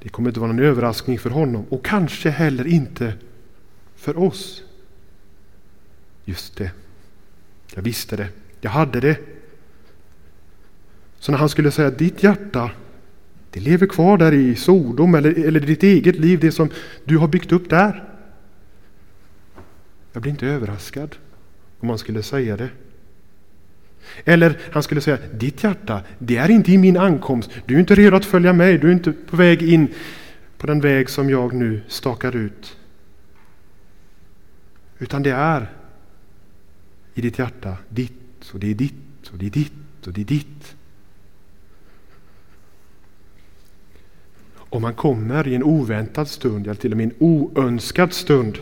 Det 0.01 0.09
kommer 0.09 0.29
inte 0.29 0.39
vara 0.39 0.51
någon 0.51 0.65
överraskning 0.65 1.19
för 1.19 1.29
honom 1.29 1.65
och 1.69 1.85
kanske 1.85 2.29
heller 2.29 2.67
inte 2.67 3.13
för 3.95 4.17
oss. 4.17 4.63
Just 6.25 6.57
det, 6.57 6.71
jag 7.75 7.81
visste 7.81 8.15
det, 8.15 8.27
jag 8.61 8.71
hade 8.71 8.99
det. 8.99 9.17
Så 11.19 11.31
när 11.31 11.39
han 11.39 11.49
skulle 11.49 11.71
säga 11.71 11.89
ditt 11.89 12.23
hjärta, 12.23 12.71
det 13.51 13.59
lever 13.59 13.87
kvar 13.87 14.17
där 14.17 14.31
i 14.31 14.55
Sodom 14.55 15.15
eller, 15.15 15.47
eller 15.47 15.59
ditt 15.59 15.83
eget 15.83 16.15
liv, 16.15 16.39
det 16.39 16.51
som 16.51 16.69
du 17.05 17.17
har 17.17 17.27
byggt 17.27 17.51
upp 17.51 17.69
där. 17.69 18.03
Jag 20.13 20.21
blir 20.21 20.31
inte 20.31 20.47
överraskad 20.47 21.15
om 21.79 21.89
han 21.89 21.97
skulle 21.97 22.23
säga 22.23 22.57
det. 22.57 22.69
Eller 24.25 24.57
han 24.71 24.83
skulle 24.83 25.01
säga, 25.01 25.17
ditt 25.33 25.63
hjärta, 25.63 26.01
det 26.19 26.37
är 26.37 26.49
inte 26.49 26.71
i 26.71 26.77
min 26.77 26.97
ankomst. 26.97 27.51
Du 27.65 27.75
är 27.75 27.79
inte 27.79 27.95
redo 27.95 28.15
att 28.15 28.25
följa 28.25 28.53
mig, 28.53 28.77
du 28.77 28.87
är 28.87 28.93
inte 28.93 29.11
på 29.11 29.37
väg 29.37 29.61
in 29.61 29.87
på 30.57 30.67
den 30.67 30.81
väg 30.81 31.09
som 31.09 31.29
jag 31.29 31.53
nu 31.53 31.81
stakar 31.87 32.35
ut. 32.35 32.77
Utan 34.99 35.23
det 35.23 35.31
är 35.31 35.71
i 37.13 37.21
ditt 37.21 37.39
hjärta, 37.39 37.77
ditt 37.89 38.49
och 38.53 38.59
det 38.59 38.67
är 38.71 38.75
ditt 38.75 39.27
och 39.31 39.37
det 39.37 39.45
är 39.45 39.49
ditt 39.49 40.07
och 40.07 40.13
det 40.13 40.21
är 40.21 40.25
ditt. 40.25 40.75
Om 44.55 44.81
man 44.81 44.93
kommer 44.93 45.47
i 45.47 45.55
en 45.55 45.63
oväntad 45.63 46.27
stund, 46.27 46.67
eller 46.67 46.75
till 46.75 46.91
och 46.91 46.97
med 46.97 47.03
en 47.03 47.15
oönskad 47.19 48.13
stund, 48.13 48.57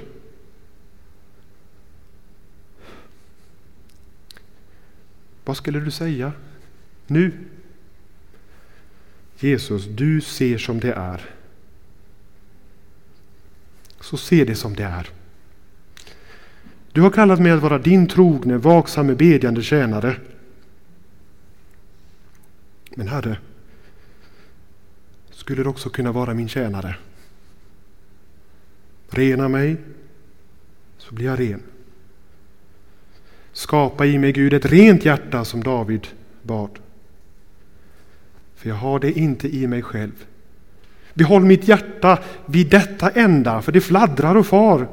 Vad 5.47 5.57
skulle 5.57 5.79
du 5.79 5.91
säga 5.91 6.31
nu? 7.07 7.31
Jesus, 9.39 9.85
du 9.85 10.21
ser 10.21 10.57
som 10.57 10.79
det 10.79 10.93
är. 10.93 11.29
Så 13.99 14.17
se 14.17 14.45
det 14.45 14.55
som 14.55 14.75
det 14.75 14.83
är. 14.83 15.09
Du 16.91 17.01
har 17.01 17.11
kallat 17.11 17.39
mig 17.39 17.51
att 17.51 17.61
vara 17.61 17.77
din 17.77 18.07
trogne, 18.07 18.57
vaksamme, 18.57 19.15
bedjande 19.15 19.63
tjänare. 19.63 20.17
Men 22.95 23.07
Herre, 23.07 23.37
skulle 25.29 25.63
du 25.63 25.69
också 25.69 25.89
kunna 25.89 26.11
vara 26.11 26.33
min 26.33 26.49
tjänare? 26.49 26.95
Rena 29.09 29.47
mig, 29.47 29.77
så 30.97 31.13
blir 31.13 31.25
jag 31.25 31.39
ren. 31.39 31.76
Skapa 33.57 34.05
i 34.05 34.17
mig 34.17 34.31
Gud 34.31 34.53
ett 34.53 34.65
rent 34.65 35.05
hjärta 35.05 35.45
som 35.45 35.63
David 35.63 36.07
bad. 36.41 36.79
För 38.55 38.69
jag 38.69 38.75
har 38.75 38.99
det 38.99 39.11
inte 39.11 39.55
i 39.55 39.67
mig 39.67 39.81
själv. 39.81 40.25
Behåll 41.13 41.45
mitt 41.45 41.67
hjärta 41.67 42.23
vid 42.45 42.69
detta 42.69 43.09
enda, 43.09 43.61
för 43.61 43.71
det 43.71 43.81
fladdrar 43.81 44.35
och 44.35 44.47
far, 44.47 44.87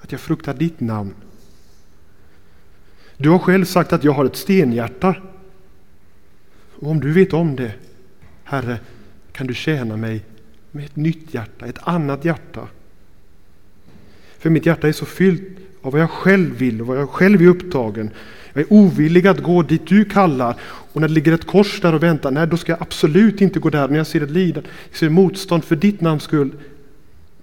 att 0.00 0.12
jag 0.12 0.20
fruktar 0.20 0.54
ditt 0.54 0.80
namn. 0.80 1.14
Du 3.16 3.30
har 3.30 3.38
själv 3.38 3.64
sagt 3.64 3.92
att 3.92 4.04
jag 4.04 4.12
har 4.12 4.24
ett 4.24 4.36
stenhjärta. 4.36 5.14
Och 6.80 6.90
om 6.90 7.00
du 7.00 7.12
vet 7.12 7.32
om 7.32 7.56
det, 7.56 7.72
Herre, 8.44 8.78
kan 9.32 9.46
du 9.46 9.54
tjäna 9.54 9.96
mig 9.96 10.24
med 10.70 10.84
ett 10.84 10.96
nytt 10.96 11.34
hjärta, 11.34 11.66
ett 11.66 11.78
annat 11.82 12.24
hjärta. 12.24 12.68
För 14.38 14.50
mitt 14.50 14.66
hjärta 14.66 14.88
är 14.88 14.92
så 14.92 15.06
fyllt 15.06 15.67
av 15.82 15.92
vad 15.92 16.00
jag 16.00 16.10
själv 16.10 16.56
vill 16.56 16.80
och 16.80 16.86
vad 16.86 16.98
jag 16.98 17.10
själv 17.10 17.42
är 17.42 17.46
upptagen. 17.46 18.10
Jag 18.52 18.62
är 18.62 18.72
ovillig 18.72 19.26
att 19.26 19.42
gå 19.42 19.62
dit 19.62 19.86
du 19.86 20.04
kallar. 20.04 20.56
Och 20.92 21.00
när 21.00 21.08
det 21.08 21.14
ligger 21.14 21.32
ett 21.32 21.46
kors 21.46 21.80
där 21.80 21.94
och 21.94 22.02
väntar, 22.02 22.30
nej 22.30 22.46
då 22.46 22.56
ska 22.56 22.72
jag 22.72 22.82
absolut 22.82 23.40
inte 23.40 23.58
gå 23.58 23.70
där. 23.70 23.88
När 23.88 23.96
jag 23.96 24.06
ser 24.06 24.20
ett 24.20 24.30
lidande, 24.30 24.68
ser 24.92 25.08
motstånd 25.08 25.64
för 25.64 25.76
ditt 25.76 26.00
namns 26.00 26.22
skull, 26.22 26.50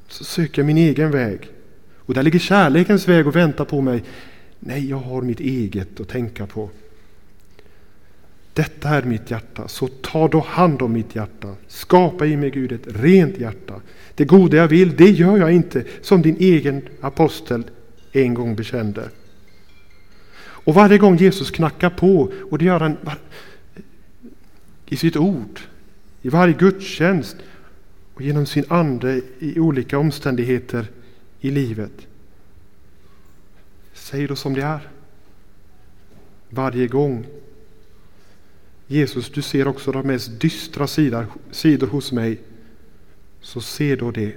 så 0.08 0.24
söker 0.24 0.62
jag 0.62 0.66
min 0.68 0.78
egen 0.78 1.12
väg. 1.12 1.50
Och 1.98 2.14
där 2.14 2.24
ligger 2.24 2.40
kärlekens 2.40 3.08
väg 3.08 3.28
och 3.28 3.36
väntar 3.36 3.66
på 3.66 3.82
mig. 3.82 4.04
Nej, 4.60 4.90
jag 4.90 4.98
har 4.98 5.22
mitt 5.22 5.40
eget 5.40 6.00
att 6.00 6.10
tänka 6.10 6.46
på. 6.46 6.70
Detta 8.54 8.90
är 8.90 9.04
mitt 9.04 9.32
hjärta, 9.32 9.68
så 9.68 9.88
ta 9.88 10.28
då 10.28 10.40
hand 10.48 10.82
om 10.82 10.94
mitt 10.94 11.16
hjärta. 11.16 11.56
Skapa 11.68 12.26
i 12.26 12.38
mig 12.38 12.50
Gud 12.50 12.72
ett 12.72 12.88
rent 12.88 13.38
hjärta. 13.38 13.82
Det 14.16 14.26
goda 14.26 14.58
jag 14.58 14.68
vill, 14.68 14.96
det 14.96 15.10
gör 15.10 15.38
jag 15.38 15.54
inte 15.54 15.84
som 16.02 16.22
din 16.22 16.38
egen 16.40 16.82
apostel 17.02 17.64
en 18.16 18.34
gång 18.34 18.56
bekände. 18.56 19.10
Och 20.38 20.74
varje 20.74 20.98
gång 20.98 21.18
Jesus 21.18 21.52
knackar 21.52 21.90
på, 21.90 22.34
och 22.50 22.58
det 22.58 22.66
gör 22.66 22.80
han 22.80 22.98
i 24.86 24.98
sitt 24.98 25.18
ord, 25.18 25.60
i 26.22 26.30
varje 26.30 26.54
gudstjänst 26.54 27.38
och 28.14 28.22
genom 28.22 28.46
sin 28.46 28.64
ande 28.68 29.22
i 29.40 29.60
olika 29.60 30.00
omständigheter 30.00 30.88
i 31.40 31.52
livet. 31.52 32.08
Säg 33.94 34.28
då 34.28 34.36
som 34.36 34.54
det 34.54 34.62
är. 34.62 34.90
Varje 36.50 36.88
gång. 36.88 37.26
Jesus, 38.88 39.30
du 39.30 39.42
ser 39.42 39.68
också 39.68 39.92
de 39.92 40.08
mest 40.08 40.42
dystra 40.42 40.88
sidor, 40.88 41.26
sidor 41.52 41.88
hos 41.88 42.12
mig. 42.12 42.40
Så 43.42 43.62
se 43.62 43.96
då 43.96 44.12
det. 44.12 44.36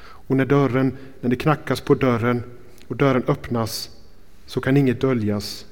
Och 0.00 0.36
när 0.36 0.46
dörren, 0.46 0.96
när 1.20 1.30
det 1.30 1.36
knackas 1.36 1.80
på 1.80 1.94
dörren 1.94 2.42
och 2.88 2.96
dörren 2.96 3.24
öppnas 3.26 3.90
så 4.46 4.60
kan 4.60 4.76
inget 4.76 5.00
döljas. 5.00 5.66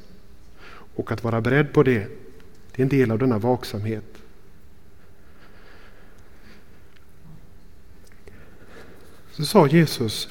Och 0.94 1.12
att 1.12 1.24
vara 1.24 1.40
beredd 1.40 1.72
på 1.72 1.82
det, 1.82 2.08
det 2.72 2.78
är 2.78 2.82
en 2.82 2.88
del 2.88 3.10
av 3.10 3.18
denna 3.18 3.38
vaksamhet. 3.38 4.04
Så 9.30 9.44
sa 9.44 9.66
Jesus, 9.66 10.28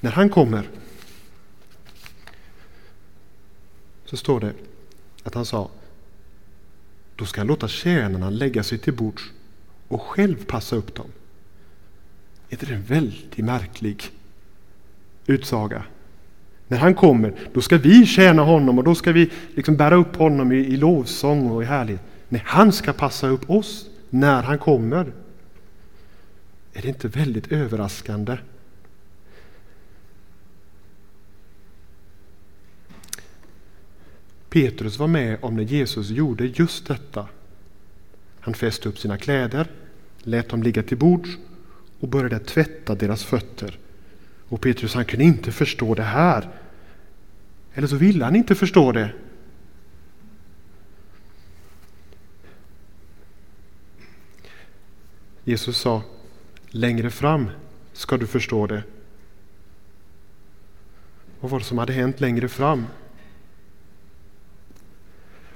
när 0.00 0.10
han 0.10 0.30
kommer, 0.30 0.68
så 4.04 4.16
står 4.16 4.40
det 4.40 4.54
att 5.22 5.34
han 5.34 5.46
sa, 5.46 5.70
då 7.16 7.26
ska 7.26 7.40
han 7.40 7.46
låta 7.46 7.68
tjänarna 7.68 8.30
lägga 8.30 8.62
sig 8.62 8.78
till 8.78 8.94
bords 8.94 9.22
och 9.88 10.02
själv 10.02 10.44
passa 10.44 10.76
upp 10.76 10.94
dem. 10.94 11.12
Är 12.48 12.54
inte 12.54 12.66
det 12.66 12.76
väldigt 12.76 13.38
märklig 13.38 14.10
utsaga. 15.26 15.84
När 16.68 16.78
han 16.78 16.94
kommer, 16.94 17.34
då 17.52 17.60
ska 17.60 17.78
vi 17.78 18.06
tjäna 18.06 18.42
honom 18.42 18.78
och 18.78 18.84
då 18.84 18.94
ska 18.94 19.12
vi 19.12 19.30
liksom 19.54 19.76
bära 19.76 19.94
upp 19.94 20.16
honom 20.16 20.52
i, 20.52 20.56
i 20.56 20.76
lovsång 20.76 21.50
och 21.50 21.62
i 21.62 21.66
härlighet. 21.66 22.02
Nej, 22.28 22.42
han 22.44 22.72
ska 22.72 22.92
passa 22.92 23.28
upp 23.28 23.50
oss 23.50 23.86
när 24.10 24.42
han 24.42 24.58
kommer. 24.58 25.12
Är 26.72 26.82
det 26.82 26.88
inte 26.88 27.08
väldigt 27.08 27.52
överraskande? 27.52 28.36
Petrus 34.50 34.98
var 34.98 35.06
med 35.06 35.38
om 35.40 35.56
när 35.56 35.62
Jesus 35.62 36.10
gjorde 36.10 36.46
just 36.46 36.86
detta. 36.86 37.28
Han 38.40 38.54
fäste 38.54 38.88
upp 38.88 38.98
sina 38.98 39.18
kläder, 39.18 39.70
lät 40.18 40.48
dem 40.48 40.62
ligga 40.62 40.82
till 40.82 40.96
bords 40.96 41.30
och 42.00 42.08
började 42.08 42.38
tvätta 42.38 42.94
deras 42.94 43.24
fötter 43.24 43.78
och 44.48 44.60
Petrus 44.60 44.94
han 44.94 45.04
kunde 45.04 45.24
inte 45.24 45.52
förstå 45.52 45.94
det 45.94 46.02
här. 46.02 46.48
Eller 47.74 47.88
så 47.88 47.96
ville 47.96 48.24
han 48.24 48.36
inte 48.36 48.54
förstå 48.54 48.92
det. 48.92 49.12
Jesus 55.44 55.78
sa, 55.78 56.02
längre 56.68 57.10
fram 57.10 57.50
ska 57.92 58.16
du 58.16 58.26
förstå 58.26 58.66
det. 58.66 58.82
Vad 61.40 61.50
var 61.50 61.58
det 61.58 61.64
som 61.64 61.78
hade 61.78 61.92
hänt 61.92 62.20
längre 62.20 62.48
fram? 62.48 62.86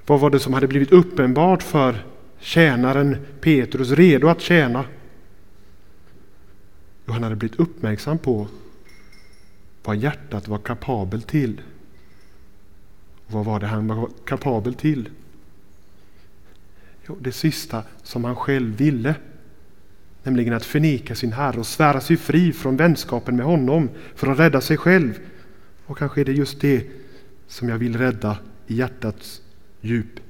Vad 0.07 0.20
var 0.20 0.31
det 0.31 0.40
som 0.40 0.53
hade 0.53 0.66
blivit 0.66 0.92
uppenbart 0.92 1.62
för 1.62 2.07
tjänaren 2.38 3.27
Petrus, 3.40 3.90
redo 3.90 4.29
att 4.29 4.40
tjäna? 4.40 4.85
Jo, 7.07 7.12
han 7.12 7.22
hade 7.22 7.37
blivit 7.37 7.61
uppmärksam 7.61 8.18
på 8.18 8.48
vad 9.88 9.96
hjärtat 9.96 10.48
var 10.48 10.59
kapabel 10.59 11.22
till. 11.22 11.61
vad 13.27 13.44
var 13.44 13.61
det 13.61 13.66
han 13.66 13.88
var 13.88 14.11
kapabel 14.24 14.74
till? 14.74 15.09
Jo, 17.07 17.16
det 17.20 17.33
sista 17.33 17.83
som 18.03 18.24
han 18.24 18.37
själv 18.37 18.77
ville. 18.77 19.14
Nämligen 20.22 20.55
att 20.55 20.64
förneka 20.64 21.14
sin 21.14 21.33
Herre 21.33 21.61
och 21.61 21.66
svära 21.66 22.01
sig 22.01 22.16
fri 22.16 22.53
från 22.53 22.77
vänskapen 22.77 23.37
med 23.37 23.46
honom 23.46 23.90
för 24.14 24.27
att 24.27 24.38
rädda 24.38 24.61
sig 24.61 24.77
själv 24.77 25.20
Och 25.87 25.98
kanske 25.98 26.20
är 26.20 26.24
det 26.24 26.33
just 26.33 26.61
det 26.61 26.87
som 27.46 27.68
jag 27.68 27.79
vill 27.79 27.98
rädda 27.98 28.38
i 28.66 28.74
hjärtats 28.74 29.42
djup. 29.81 30.20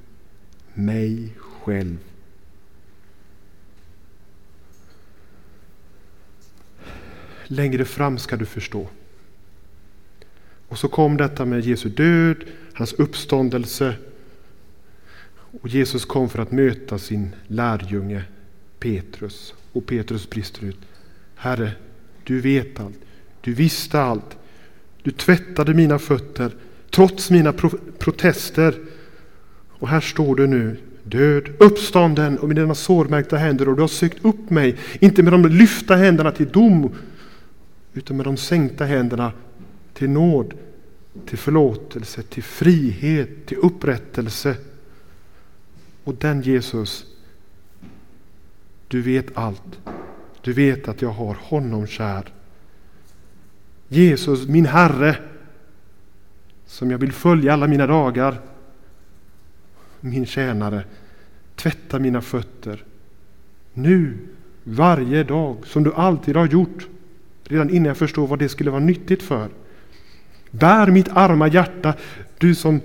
Mig 0.73 1.33
själv. 1.37 1.97
Längre 7.47 7.85
fram 7.85 8.17
ska 8.17 8.35
du 8.35 8.45
förstå. 8.45 8.87
Och 10.69 10.77
så 10.77 10.87
kom 10.87 11.17
detta 11.17 11.45
med 11.45 11.65
Jesu 11.65 11.89
död, 11.89 12.37
hans 12.73 12.93
uppståndelse. 12.93 13.95
Och 15.61 15.67
Jesus 15.67 16.05
kom 16.05 16.29
för 16.29 16.39
att 16.39 16.51
möta 16.51 16.97
sin 16.97 17.35
lärjunge 17.47 18.23
Petrus. 18.79 19.53
Och 19.73 19.85
Petrus 19.85 20.29
brister 20.29 20.65
ut. 20.65 20.79
Herre, 21.35 21.71
du 22.23 22.41
vet 22.41 22.79
allt. 22.79 22.99
Du 23.41 23.53
visste 23.53 24.01
allt. 24.01 24.37
Du 25.03 25.11
tvättade 25.11 25.73
mina 25.73 25.99
fötter 25.99 26.51
trots 26.89 27.29
mina 27.29 27.53
pro 27.53 27.69
protester. 27.97 28.75
Och 29.69 29.87
här 29.87 30.01
står 30.01 30.35
du 30.35 30.47
nu, 30.47 30.77
död, 31.03 31.49
uppstånden 31.59 32.37
och 32.37 32.47
med 32.47 32.57
dina 32.57 32.75
sårmärkta 32.75 33.37
händer 33.37 33.69
och 33.69 33.75
du 33.75 33.81
har 33.81 33.87
sökt 33.87 34.25
upp 34.25 34.49
mig, 34.49 34.75
inte 34.99 35.23
med 35.23 35.33
de 35.33 35.45
lyfta 35.45 35.95
händerna 35.95 36.31
till 36.31 36.47
dom, 36.47 36.95
utan 37.93 38.17
med 38.17 38.25
de 38.25 38.37
sänkta 38.37 38.85
händerna 38.85 39.31
till 39.99 40.09
nåd, 40.09 40.53
till 41.25 41.37
förlåtelse, 41.37 42.21
till 42.23 42.43
frihet, 42.43 43.45
till 43.45 43.57
upprättelse. 43.57 44.55
Och 46.03 46.15
den 46.15 46.41
Jesus, 46.41 47.05
du 48.87 49.01
vet 49.01 49.37
allt. 49.37 49.79
Du 50.41 50.53
vet 50.53 50.87
att 50.87 51.01
jag 51.01 51.09
har 51.09 51.37
honom 51.41 51.87
kär. 51.87 52.33
Jesus, 53.87 54.47
min 54.47 54.65
Herre, 54.65 55.17
som 56.65 56.91
jag 56.91 56.97
vill 56.97 57.11
följa 57.11 57.53
alla 57.53 57.67
mina 57.67 57.87
dagar. 57.87 58.41
Min 59.99 60.25
tjänare, 60.25 60.83
tvätta 61.55 61.99
mina 61.99 62.21
fötter. 62.21 62.83
Nu, 63.73 64.17
varje 64.63 65.23
dag, 65.23 65.57
som 65.65 65.83
du 65.83 65.93
alltid 65.93 66.35
har 66.35 66.47
gjort. 66.47 66.87
Redan 67.43 67.69
innan 67.69 67.85
jag 67.85 67.97
förstår 67.97 68.27
vad 68.27 68.39
det 68.39 68.49
skulle 68.49 68.71
vara 68.71 68.83
nyttigt 68.83 69.23
för. 69.23 69.49
Bär 70.51 70.87
mitt 70.87 71.09
arma 71.09 71.47
hjärta, 71.47 71.93
du 72.37 72.55
som 72.55 72.81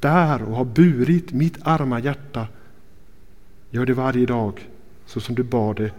bär 0.00 0.42
och 0.42 0.56
har 0.56 0.64
burit 0.64 1.32
mitt 1.32 1.58
arma 1.62 2.00
hjärta. 2.00 2.48
Gör 3.70 3.86
det 3.86 3.94
varje 3.94 4.26
dag 4.26 4.68
så 5.06 5.20
som 5.20 5.34
du 5.34 5.42
bar 5.42 5.74
det 5.74 5.92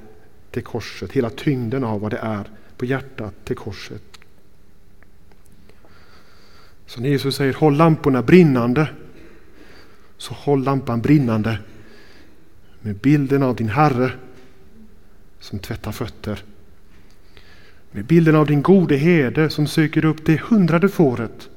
till 0.51 0.63
korset, 0.63 1.11
hela 1.11 1.29
tyngden 1.29 1.83
av 1.83 2.01
vad 2.01 2.11
det 2.11 2.17
är 2.17 2.47
på 2.77 2.85
hjärtat 2.85 3.33
till 3.45 3.55
korset. 3.55 4.03
Så 6.85 7.01
när 7.01 7.09
Jesus 7.09 7.35
säger 7.35 7.53
håll 7.53 7.77
lamporna 7.77 8.21
brinnande, 8.21 8.89
så 10.17 10.33
håll 10.33 10.63
lampan 10.63 11.01
brinnande 11.01 11.59
med 12.81 12.95
bilden 12.95 13.43
av 13.43 13.55
din 13.55 13.69
Herre 13.69 14.11
som 15.39 15.59
tvättar 15.59 15.91
fötter. 15.91 16.43
Med 17.91 18.05
bilden 18.05 18.35
av 18.35 18.45
din 18.45 18.61
gode 18.61 18.95
herde 18.95 19.49
som 19.49 19.67
söker 19.67 20.05
upp 20.05 20.25
det 20.25 20.41
hundrade 20.41 20.89
fåret. 20.89 21.49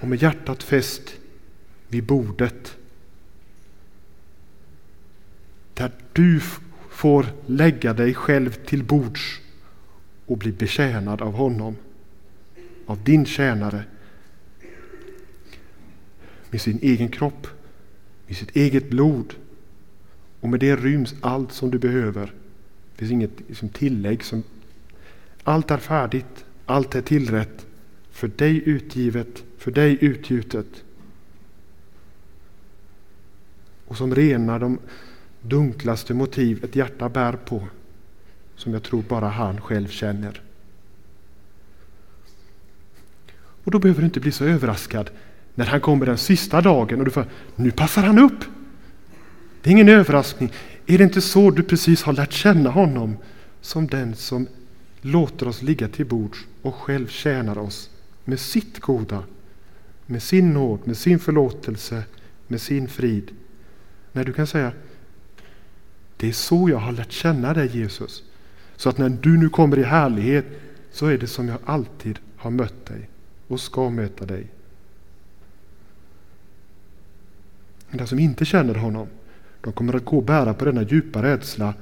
Och 0.00 0.08
med 0.08 0.22
hjärtat 0.22 0.62
fäst 0.62 1.14
vid 1.88 2.04
bordet. 2.04 2.76
Där 5.74 5.92
du 6.12 6.40
får 6.90 7.26
lägga 7.46 7.92
dig 7.92 8.14
själv 8.14 8.50
till 8.50 8.84
bords 8.84 9.40
och 10.26 10.38
bli 10.38 10.52
betjänad 10.52 11.22
av 11.22 11.32
honom, 11.32 11.76
av 12.86 13.04
din 13.04 13.26
tjänare. 13.26 13.84
Med 16.50 16.60
sin 16.60 16.78
egen 16.82 17.08
kropp, 17.08 17.46
med 18.26 18.36
sitt 18.36 18.56
eget 18.56 18.90
blod. 18.90 19.34
Och 20.40 20.48
med 20.48 20.60
det 20.60 20.76
ryms 20.76 21.14
allt 21.20 21.52
som 21.52 21.70
du 21.70 21.78
behöver. 21.78 22.32
Det 22.92 22.98
finns 22.98 23.10
inget 23.10 23.40
liksom, 23.48 23.68
tillägg. 23.68 24.24
Som, 24.24 24.42
allt 25.44 25.70
är 25.70 25.78
färdigt, 25.78 26.44
allt 26.66 26.94
är 26.94 27.02
tillrätt. 27.02 27.66
För 28.10 28.28
dig 28.28 28.62
utgivet, 28.68 29.44
för 29.58 29.70
dig 29.70 29.98
utgjutet. 30.00 30.84
Och 33.86 33.96
som 33.96 34.14
renar 34.14 34.58
de 34.58 34.78
dunklaste 35.42 36.14
motiv 36.14 36.64
ett 36.64 36.76
hjärta 36.76 37.08
bär 37.08 37.32
på 37.32 37.68
som 38.56 38.72
jag 38.72 38.82
tror 38.82 39.02
bara 39.02 39.28
han 39.28 39.60
själv 39.60 39.88
känner. 39.88 40.40
Och 43.64 43.70
då 43.70 43.78
behöver 43.78 44.00
du 44.00 44.06
inte 44.06 44.20
bli 44.20 44.32
så 44.32 44.44
överraskad 44.44 45.10
när 45.54 45.66
han 45.66 45.80
kommer 45.80 46.06
den 46.06 46.18
sista 46.18 46.60
dagen 46.60 46.98
och 46.98 47.04
du 47.04 47.10
får 47.10 47.26
nu 47.56 47.70
passar 47.70 48.02
han 48.02 48.18
upp. 48.18 48.44
Det 49.68 49.72
är 49.72 49.74
ingen 49.74 49.88
överraskning. 49.88 50.52
Är 50.86 50.98
det 50.98 51.04
inte 51.04 51.20
så 51.20 51.50
du 51.50 51.62
precis 51.62 52.02
har 52.02 52.12
lärt 52.12 52.32
känna 52.32 52.70
honom 52.70 53.16
som 53.60 53.86
den 53.86 54.14
som 54.16 54.46
låter 55.00 55.48
oss 55.48 55.62
ligga 55.62 55.88
till 55.88 56.06
bords 56.06 56.38
och 56.62 56.74
själv 56.74 57.08
tjänar 57.08 57.58
oss 57.58 57.90
med 58.24 58.40
sitt 58.40 58.80
goda, 58.80 59.24
med 60.06 60.22
sin 60.22 60.52
nåd, 60.52 60.80
med 60.84 60.96
sin 60.96 61.18
förlåtelse, 61.18 62.02
med 62.46 62.60
sin 62.60 62.88
frid. 62.88 63.30
När 64.12 64.24
du 64.24 64.32
kan 64.32 64.46
säga 64.46 64.72
det 66.16 66.28
är 66.28 66.32
så 66.32 66.68
jag 66.70 66.78
har 66.78 66.92
lärt 66.92 67.12
känna 67.12 67.54
dig 67.54 67.78
Jesus. 67.78 68.22
Så 68.76 68.88
att 68.88 68.98
när 68.98 69.08
du 69.08 69.38
nu 69.38 69.48
kommer 69.48 69.78
i 69.78 69.82
härlighet 69.82 70.46
så 70.92 71.06
är 71.06 71.18
det 71.18 71.26
som 71.26 71.48
jag 71.48 71.58
alltid 71.64 72.18
har 72.36 72.50
mött 72.50 72.86
dig 72.86 73.08
och 73.46 73.60
ska 73.60 73.90
möta 73.90 74.26
dig. 74.26 74.46
Men 77.90 78.06
som 78.06 78.18
inte 78.18 78.44
känner 78.44 78.74
honom, 78.74 79.08
de 79.60 79.72
kommer 79.72 79.96
att 79.96 80.04
gå 80.04 80.16
och 80.16 80.24
bära 80.24 80.54
på 80.54 80.64
denna 80.64 80.82
djupa 80.82 81.22
rädsla 81.22 81.74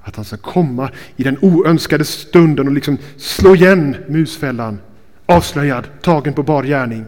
att 0.00 0.16
han 0.16 0.24
ska 0.24 0.36
komma 0.36 0.90
i 1.16 1.22
den 1.22 1.38
oönskade 1.42 2.04
stunden 2.04 2.66
och 2.66 2.74
liksom 2.74 2.98
slå 3.16 3.54
igen 3.54 3.96
musfällan. 4.08 4.78
Avslöjad, 5.26 5.88
tagen 6.02 6.34
på 6.34 6.42
bar 6.42 6.64
gärning. 6.64 7.04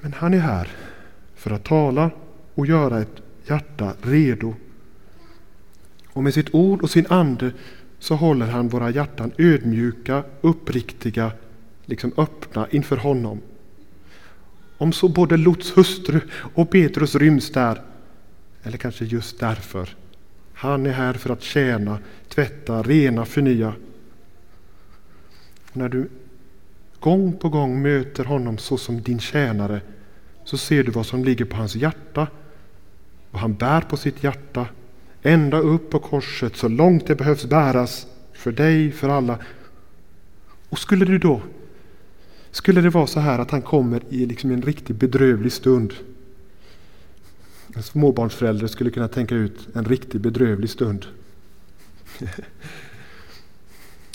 Men 0.00 0.12
han 0.12 0.34
är 0.34 0.38
här 0.38 0.68
för 1.34 1.50
att 1.50 1.64
tala 1.64 2.10
och 2.54 2.66
göra 2.66 3.00
ett 3.00 3.22
hjärta 3.46 3.92
redo 4.02 4.54
och 6.12 6.22
med 6.22 6.34
sitt 6.34 6.54
ord 6.54 6.82
och 6.82 6.90
sin 6.90 7.06
ande 7.08 7.52
så 7.98 8.14
håller 8.14 8.46
han 8.46 8.68
våra 8.68 8.90
hjärtan 8.90 9.32
ödmjuka, 9.38 10.24
uppriktiga, 10.40 11.32
liksom 11.84 12.12
öppna 12.16 12.66
inför 12.70 12.96
honom. 12.96 13.40
Om 14.80 14.92
så 14.92 15.08
både 15.08 15.36
Lots 15.36 15.76
hustru 15.76 16.20
och 16.54 16.70
Petrus 16.70 17.14
ryms 17.14 17.50
där, 17.50 17.82
eller 18.62 18.78
kanske 18.78 19.04
just 19.04 19.40
därför. 19.40 19.88
Han 20.54 20.86
är 20.86 20.92
här 20.92 21.14
för 21.14 21.30
att 21.30 21.42
tjäna, 21.42 21.98
tvätta, 22.28 22.82
rena, 22.82 23.24
förnya. 23.24 23.74
Och 25.70 25.76
när 25.76 25.88
du 25.88 26.08
gång 27.00 27.32
på 27.32 27.48
gång 27.48 27.82
möter 27.82 28.24
honom 28.24 28.58
såsom 28.58 29.02
din 29.02 29.20
tjänare 29.20 29.80
så 30.44 30.58
ser 30.58 30.84
du 30.84 30.90
vad 30.90 31.06
som 31.06 31.24
ligger 31.24 31.44
på 31.44 31.56
hans 31.56 31.76
hjärta, 31.76 32.26
vad 33.30 33.42
han 33.42 33.54
bär 33.54 33.80
på 33.80 33.96
sitt 33.96 34.24
hjärta 34.24 34.66
ända 35.22 35.58
upp 35.58 35.90
på 35.90 35.98
korset 35.98 36.56
så 36.56 36.68
långt 36.68 37.06
det 37.06 37.14
behövs 37.14 37.44
bäras 37.44 38.06
för 38.32 38.52
dig, 38.52 38.92
för 38.92 39.08
alla. 39.08 39.38
Och 40.68 40.78
skulle 40.78 41.04
du 41.04 41.18
då, 41.18 41.40
skulle 42.50 42.80
det 42.80 42.90
vara 42.90 43.06
så 43.06 43.20
här 43.20 43.38
att 43.38 43.50
han 43.50 43.62
kommer 43.62 44.02
i 44.08 44.26
liksom 44.26 44.50
en 44.50 44.62
riktigt 44.62 44.96
bedrövlig 44.96 45.52
stund. 45.52 45.94
En 47.74 47.82
småbarnsförälder 47.82 48.66
skulle 48.66 48.90
kunna 48.90 49.08
tänka 49.08 49.34
ut 49.34 49.68
en 49.74 49.84
riktigt 49.84 50.20
bedrövlig 50.20 50.70
stund. 50.70 51.06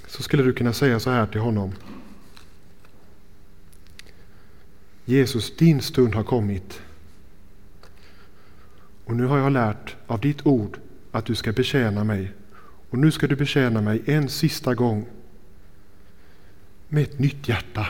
Så 0.08 0.24
skulle 0.24 0.44
du 0.44 0.54
kunna 0.54 0.74
säga 0.74 1.00
så 1.00 1.10
här 1.10 1.26
till 1.26 1.42
honom. 1.42 1.74
Jesus, 5.06 5.58
din 5.58 5.82
stund 5.82 6.16
har 6.16 6.24
kommit. 6.24 6.82
Och 9.06 9.16
nu 9.16 9.26
har 9.26 9.38
jag 9.38 9.52
lärt 9.52 9.96
av 10.08 10.20
ditt 10.20 10.46
ord 10.46 10.80
att 11.12 11.26
du 11.26 11.36
ska 11.36 11.52
betjäna 11.52 12.04
mig. 12.04 12.32
Och 12.90 12.98
nu 12.98 13.12
ska 13.12 13.28
du 13.28 13.36
betjäna 13.36 13.82
mig 13.82 14.02
en 14.06 14.30
sista 14.30 14.76
gång 14.76 15.06
med 16.88 17.04
ett 17.04 17.20
nytt 17.20 17.50
hjärta 17.50 17.88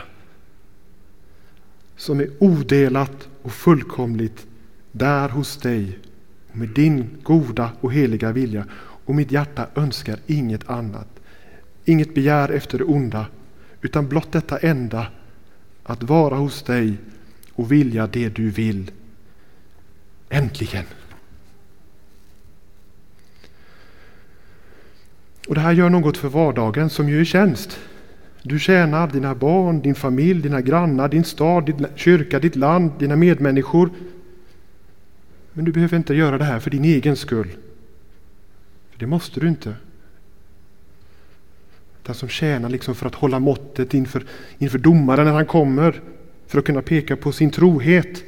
som 1.96 2.20
är 2.20 2.30
odelat 2.38 3.28
och 3.42 3.52
fullkomligt 3.52 4.46
där 4.92 5.28
hos 5.28 5.56
dig 5.56 5.98
med 6.52 6.68
din 6.68 7.18
goda 7.22 7.72
och 7.80 7.92
heliga 7.92 8.32
vilja. 8.32 8.66
Och 9.04 9.14
mitt 9.14 9.32
hjärta 9.32 9.66
önskar 9.74 10.18
inget 10.26 10.70
annat, 10.70 11.08
inget 11.84 12.14
begär 12.14 12.48
efter 12.48 12.78
det 12.78 12.84
onda, 12.84 13.26
utan 13.80 14.08
blott 14.08 14.32
detta 14.32 14.58
enda, 14.58 15.06
att 15.82 16.02
vara 16.02 16.36
hos 16.36 16.62
dig 16.62 16.96
och 17.52 17.72
vilja 17.72 18.06
det 18.06 18.28
du 18.28 18.50
vill. 18.50 18.90
Äntligen! 20.28 20.84
Och 25.48 25.54
det 25.54 25.60
här 25.60 25.72
gör 25.72 25.90
något 25.90 26.16
för 26.16 26.28
vardagen 26.28 26.90
som 26.90 27.08
ju 27.08 27.20
är 27.20 27.24
tjänst. 27.24 27.78
Du 28.48 28.58
tjänar 28.58 29.08
dina 29.08 29.34
barn, 29.34 29.80
din 29.80 29.94
familj, 29.94 30.42
dina 30.42 30.60
grannar, 30.60 31.08
din 31.08 31.24
stad, 31.24 31.66
din 31.66 31.86
kyrka, 31.94 32.38
ditt 32.38 32.56
land, 32.56 32.90
dina 32.98 33.16
medmänniskor. 33.16 33.90
Men 35.52 35.64
du 35.64 35.72
behöver 35.72 35.96
inte 35.96 36.14
göra 36.14 36.38
det 36.38 36.44
här 36.44 36.58
för 36.58 36.70
din 36.70 36.84
egen 36.84 37.16
skull. 37.16 37.48
För 38.90 38.98
Det 38.98 39.06
måste 39.06 39.40
du 39.40 39.48
inte. 39.48 39.74
Den 42.02 42.14
som 42.14 42.28
tjänar 42.28 42.68
liksom 42.68 42.94
för 42.94 43.06
att 43.06 43.14
hålla 43.14 43.38
måttet 43.38 43.94
inför, 43.94 44.24
inför 44.58 44.78
domaren 44.78 45.26
när 45.26 45.32
han 45.32 45.46
kommer, 45.46 46.00
för 46.46 46.58
att 46.58 46.64
kunna 46.64 46.82
peka 46.82 47.16
på 47.16 47.32
sin 47.32 47.50
trohet. 47.50 48.24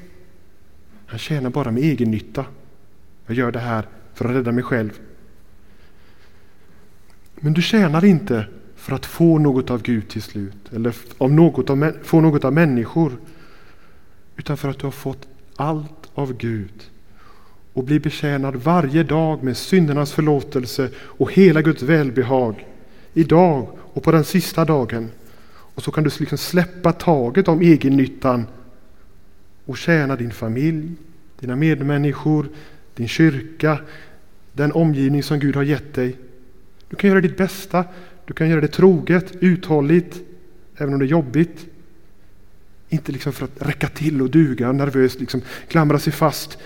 Han 1.07 1.18
tjänar 1.18 1.50
bara 1.50 1.70
med 1.70 1.83
egen 1.83 2.11
nytta. 2.11 2.44
Jag 3.26 3.37
gör 3.37 3.52
det 3.52 3.59
här 3.59 3.87
för 4.14 4.24
att 4.24 4.31
rädda 4.31 4.52
mig 4.52 4.64
själv. 4.64 5.00
Men 7.35 7.52
du 7.52 7.62
tjänar 7.62 8.04
inte 8.04 8.46
för 8.88 8.94
att 8.94 9.07
få 9.07 9.38
något 9.38 9.70
av 9.70 9.83
Gud 9.83 10.09
till 10.09 10.22
slut, 10.22 10.72
eller 10.72 10.94
av 11.18 11.33
något 11.33 11.70
av, 11.70 11.92
få 12.03 12.20
något 12.20 12.44
av 12.44 12.53
människor, 12.53 13.12
utan 14.37 14.57
för 14.57 14.68
att 14.68 14.79
du 14.79 14.87
har 14.87 14.90
fått 14.90 15.29
allt 15.57 16.11
av 16.14 16.37
Gud 16.37 16.90
och 17.72 17.85
blir 17.85 18.01
betjänad 18.01 18.57
varje 18.57 19.03
dag 19.03 19.42
med 19.42 19.57
syndernas 19.57 20.12
förlåtelse 20.12 20.90
och 20.96 21.33
hela 21.33 21.62
Guds 21.62 21.83
välbehag. 21.83 22.66
Idag 23.14 23.68
och 23.79 24.03
på 24.03 24.12
den 24.12 24.24
sista 24.24 24.64
dagen. 24.64 25.11
Och 25.51 25.83
så 25.83 25.90
kan 25.90 26.05
du 26.05 26.11
liksom 26.18 26.38
släppa 26.38 26.92
taget 26.92 27.48
om 27.48 27.61
egennyttan 27.61 28.46
och 29.64 29.79
tjäna 29.79 30.16
din 30.16 30.31
familj, 30.31 30.92
dina 31.40 31.57
medmänniskor, 31.57 32.48
din 32.94 33.09
kyrka, 33.09 33.79
den 34.53 34.72
omgivning 34.72 35.22
som 35.22 35.38
Gud 35.38 35.57
har 35.57 35.62
gett 35.62 35.94
dig. 35.94 36.16
Du 36.88 36.96
kan 36.96 37.11
göra 37.11 37.20
ditt 37.20 37.37
bästa, 37.37 37.85
du 38.29 38.35
kan 38.35 38.49
göra 38.49 38.61
det 38.61 38.69
troget, 38.69 39.33
uthålligt, 39.41 40.21
även 40.77 40.95
om 40.95 41.01
det 41.01 41.07
är 41.07 41.09
jobbigt. 41.09 41.67
Inte 42.88 43.12
liksom 43.12 43.33
för 43.33 43.45
att 43.45 43.67
räcka 43.69 43.88
till 43.88 44.23
och 44.23 44.31
duga 44.31 44.73
nervöst 44.73 45.21
liksom 45.21 45.41
klamra 45.69 45.99
sig 45.99 46.12
fast. 46.12 46.59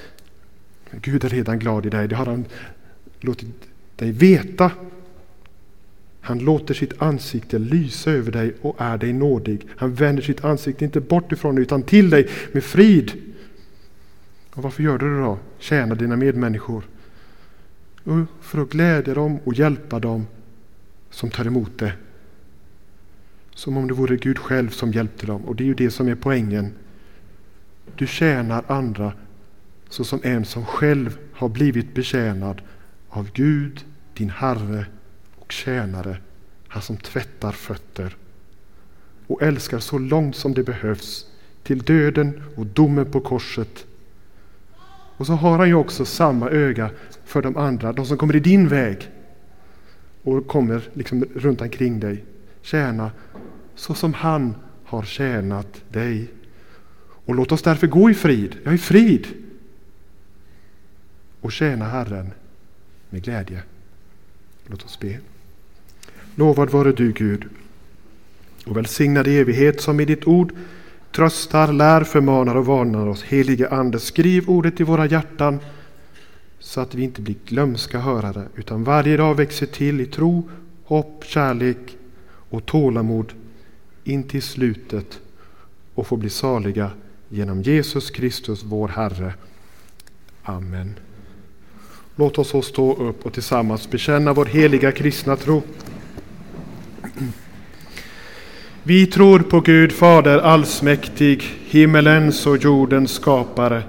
Gud 0.91 1.25
är 1.25 1.29
redan 1.29 1.59
glad 1.59 1.87
i 1.87 1.91
dig, 1.91 2.09
det 2.09 2.17
har 2.17 2.27
han 2.27 2.45
låtit 3.21 3.49
dig 3.97 4.13
veta. 4.13 4.71
Han 6.21 6.39
låter 6.39 6.75
sitt 6.75 7.03
ansikte 7.03 7.59
lysa 7.59 8.11
över 8.11 8.33
dig 8.33 8.55
och 8.61 8.77
är 8.79 8.99
dig 8.99 9.13
nådig. 9.13 9.67
Han 9.77 9.95
vänder 9.95 10.23
sitt 10.23 10.45
ansikte 10.45 10.85
inte 10.85 11.01
bort 11.01 11.33
ifrån 11.33 11.55
dig 11.55 11.63
utan 11.63 11.83
till 11.83 12.11
dig 12.11 12.29
med 12.53 12.65
frid. 12.65 13.13
Och 14.51 14.63
varför 14.63 14.83
gör 14.83 14.99
du 14.99 15.15
det 15.15 15.21
då? 15.21 15.39
Tjäna 15.59 15.95
dina 15.95 16.17
medmänniskor. 16.17 16.83
För 18.41 18.63
att 18.63 18.71
glädja 18.71 19.15
dem 19.15 19.39
och 19.45 19.55
hjälpa 19.55 19.99
dem 19.99 20.27
som 21.13 21.31
tar 21.31 21.47
emot 21.47 21.79
det. 21.79 21.93
Som 23.55 23.77
om 23.77 23.89
det 23.89 23.95
vore 23.95 24.17
Gud 24.17 24.39
själv 24.39 24.69
som 24.69 24.93
hjälpte 24.93 25.27
dem. 25.27 25.43
Och 25.45 25.57
det 25.57 25.65
är 25.65 25.67
ju 25.67 25.75
det 25.75 25.91
som 25.91 26.09
är 26.09 26.15
poängen. 26.15 26.73
Du 27.97 28.07
tjänar 28.07 28.65
andra 28.67 29.13
såsom 29.89 30.21
en 30.23 30.45
som 30.45 30.65
själv 30.65 31.19
har 31.33 31.49
blivit 31.49 31.95
betjänad 31.95 32.63
av 33.09 33.31
Gud, 33.33 33.85
din 34.15 34.31
Herre 34.31 34.87
och 35.37 35.53
tjänare, 35.53 36.17
han 36.69 36.83
som 36.83 36.97
tvättar 36.97 37.53
fötter 37.53 38.17
och 39.27 39.43
älskar 39.43 39.79
så 39.79 39.99
långt 39.99 40.37
som 40.37 40.55
det 40.55 40.63
behövs 40.63 41.27
till 41.63 41.79
döden 41.79 42.43
och 42.57 42.67
domen 42.67 43.11
på 43.11 43.21
korset. 43.21 43.87
Och 45.17 45.27
så 45.27 45.33
har 45.33 45.59
han 45.59 45.69
ju 45.69 45.75
också 45.75 46.05
samma 46.05 46.51
öga 46.51 46.91
för 47.25 47.43
de 47.43 47.57
andra, 47.57 47.93
de 47.93 48.07
som 48.07 48.17
kommer 48.17 48.37
i 48.37 48.41
din 48.41 48.69
väg 48.69 49.11
och 50.23 50.47
kommer 50.47 50.83
liksom 50.93 51.25
runt 51.35 51.61
omkring 51.61 52.01
dig. 52.01 52.25
Tjäna 52.63 53.11
så 53.75 53.95
som 53.95 54.15
han 54.15 54.55
har 54.85 55.03
tjänat 55.03 55.83
dig. 55.89 56.31
Och 57.25 57.35
låt 57.35 57.53
oss 57.53 57.63
därför 57.63 57.87
gå 57.87 58.11
i 58.11 58.15
frid, 58.15 58.57
ja 58.65 58.73
i 58.73 58.79
frid, 58.79 59.27
och 61.41 61.53
tjäna 61.53 61.85
Herren 61.85 62.31
med 63.11 63.25
glädje. 63.25 63.63
Låt 64.67 64.85
oss 64.85 64.99
be. 65.01 65.19
Lovad 66.35 66.71
vare 66.71 66.93
du 66.93 67.13
Gud 67.13 67.45
och 68.67 68.77
välsignad 68.77 69.27
i 69.27 69.39
evighet 69.39 69.81
som 69.81 70.01
i 70.01 70.05
ditt 70.05 70.27
ord 70.27 70.53
tröstar, 71.13 71.73
lär, 71.73 72.05
förmanar 72.05 72.55
och 72.55 72.67
varnar 72.67 73.07
oss. 73.07 73.23
Helige 73.23 73.69
Ande, 73.69 73.99
skriv 73.99 74.49
ordet 74.51 74.81
i 74.81 74.85
våra 74.85 75.07
hjärtan 75.07 75.61
så 76.63 76.81
att 76.81 76.95
vi 76.95 77.03
inte 77.03 77.21
blir 77.21 77.37
glömska 77.47 77.99
hörare 77.99 78.49
utan 78.57 78.85
varje 78.85 79.17
dag 79.17 79.35
växer 79.35 79.67
till 79.67 80.01
i 80.01 80.07
tro, 80.07 80.49
hopp, 80.85 81.25
kärlek 81.27 81.97
och 82.25 82.67
tålamod 82.67 83.33
in 84.05 84.23
till 84.23 84.43
slutet 84.43 85.21
och 85.95 86.07
får 86.07 86.17
bli 86.17 86.31
saliga 86.31 86.91
genom 87.29 87.63
Jesus 87.63 88.11
Kristus, 88.11 88.63
vår 88.65 88.89
Herre. 88.89 89.35
Amen. 90.43 90.95
Låt 92.17 92.39
oss 92.39 92.67
stå 92.67 92.97
upp 92.97 93.27
och 93.27 93.33
tillsammans 93.33 93.91
bekänna 93.91 94.33
vår 94.33 94.47
heliga 94.47 94.93
kristna 94.93 95.37
tro. 95.37 95.63
Vi 98.83 99.07
tror 99.07 99.39
på 99.39 99.61
Gud 99.61 99.93
Fader 99.93 100.39
allsmäktig, 100.39 101.43
himmelens 101.65 102.47
och 102.47 102.57
jordens 102.57 103.13
skapare. 103.13 103.83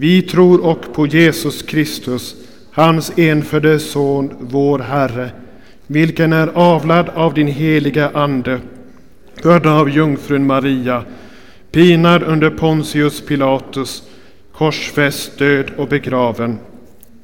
Vi 0.00 0.22
tror 0.22 0.60
och 0.60 0.94
på 0.94 1.06
Jesus 1.06 1.62
Kristus, 1.62 2.34
hans 2.70 3.12
enfödde 3.18 3.78
Son, 3.78 4.30
vår 4.40 4.78
Herre, 4.78 5.30
vilken 5.86 6.32
är 6.32 6.46
avlad 6.46 7.08
av 7.08 7.34
din 7.34 7.46
heliga 7.46 8.10
Ande, 8.14 8.60
född 9.42 9.66
av 9.66 9.90
jungfrun 9.90 10.46
Maria, 10.46 11.04
pinad 11.70 12.22
under 12.22 12.50
Pontius 12.50 13.20
Pilatus, 13.20 14.02
korsfäst, 14.52 15.38
död 15.38 15.70
och 15.76 15.88
begraven, 15.88 16.58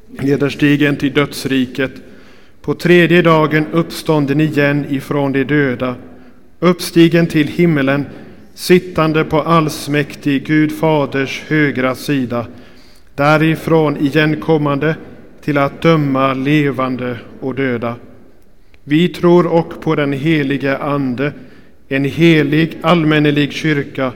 nederstigen 0.09 0.97
till 0.97 1.13
dödsriket, 1.13 1.93
på 2.63 2.75
tredje 2.75 3.23
dagen 3.23 3.67
uppstånden 3.73 4.41
igen 4.41 4.87
ifrån 4.89 5.33
de 5.33 5.45
döda, 5.45 5.95
uppstigen 6.61 7.27
till 7.27 7.49
himmelen, 7.49 8.07
sittande 8.55 9.25
på 9.25 9.43
allsmäktig 9.43 10.47
Gud 10.47 10.73
Faders 10.73 11.43
högra 11.49 11.95
sida, 11.95 12.47
därifrån 13.17 13.97
igenkommande 13.97 14.97
till 15.41 15.59
att 15.59 15.83
döma 15.83 16.35
levande 16.35 17.19
och 17.41 17.55
döda. 17.55 17.95
Vi 18.85 19.09
tror 19.09 19.47
och 19.47 19.81
på 19.81 19.95
den 19.95 20.13
helige 20.13 20.79
Ande, 20.79 21.33
en 21.89 22.05
helig 22.05 22.79
allmännelig 22.83 23.53
kyrka, 23.53 24.13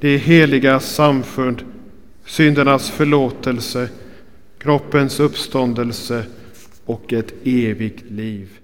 det 0.00 0.16
heliga 0.16 0.80
samfund, 0.80 1.62
syndernas 2.26 2.90
förlåtelse, 2.90 3.88
kroppens 4.58 5.20
uppståndelse 5.20 6.24
och 6.84 7.12
ett 7.12 7.34
evigt 7.44 8.10
liv. 8.10 8.57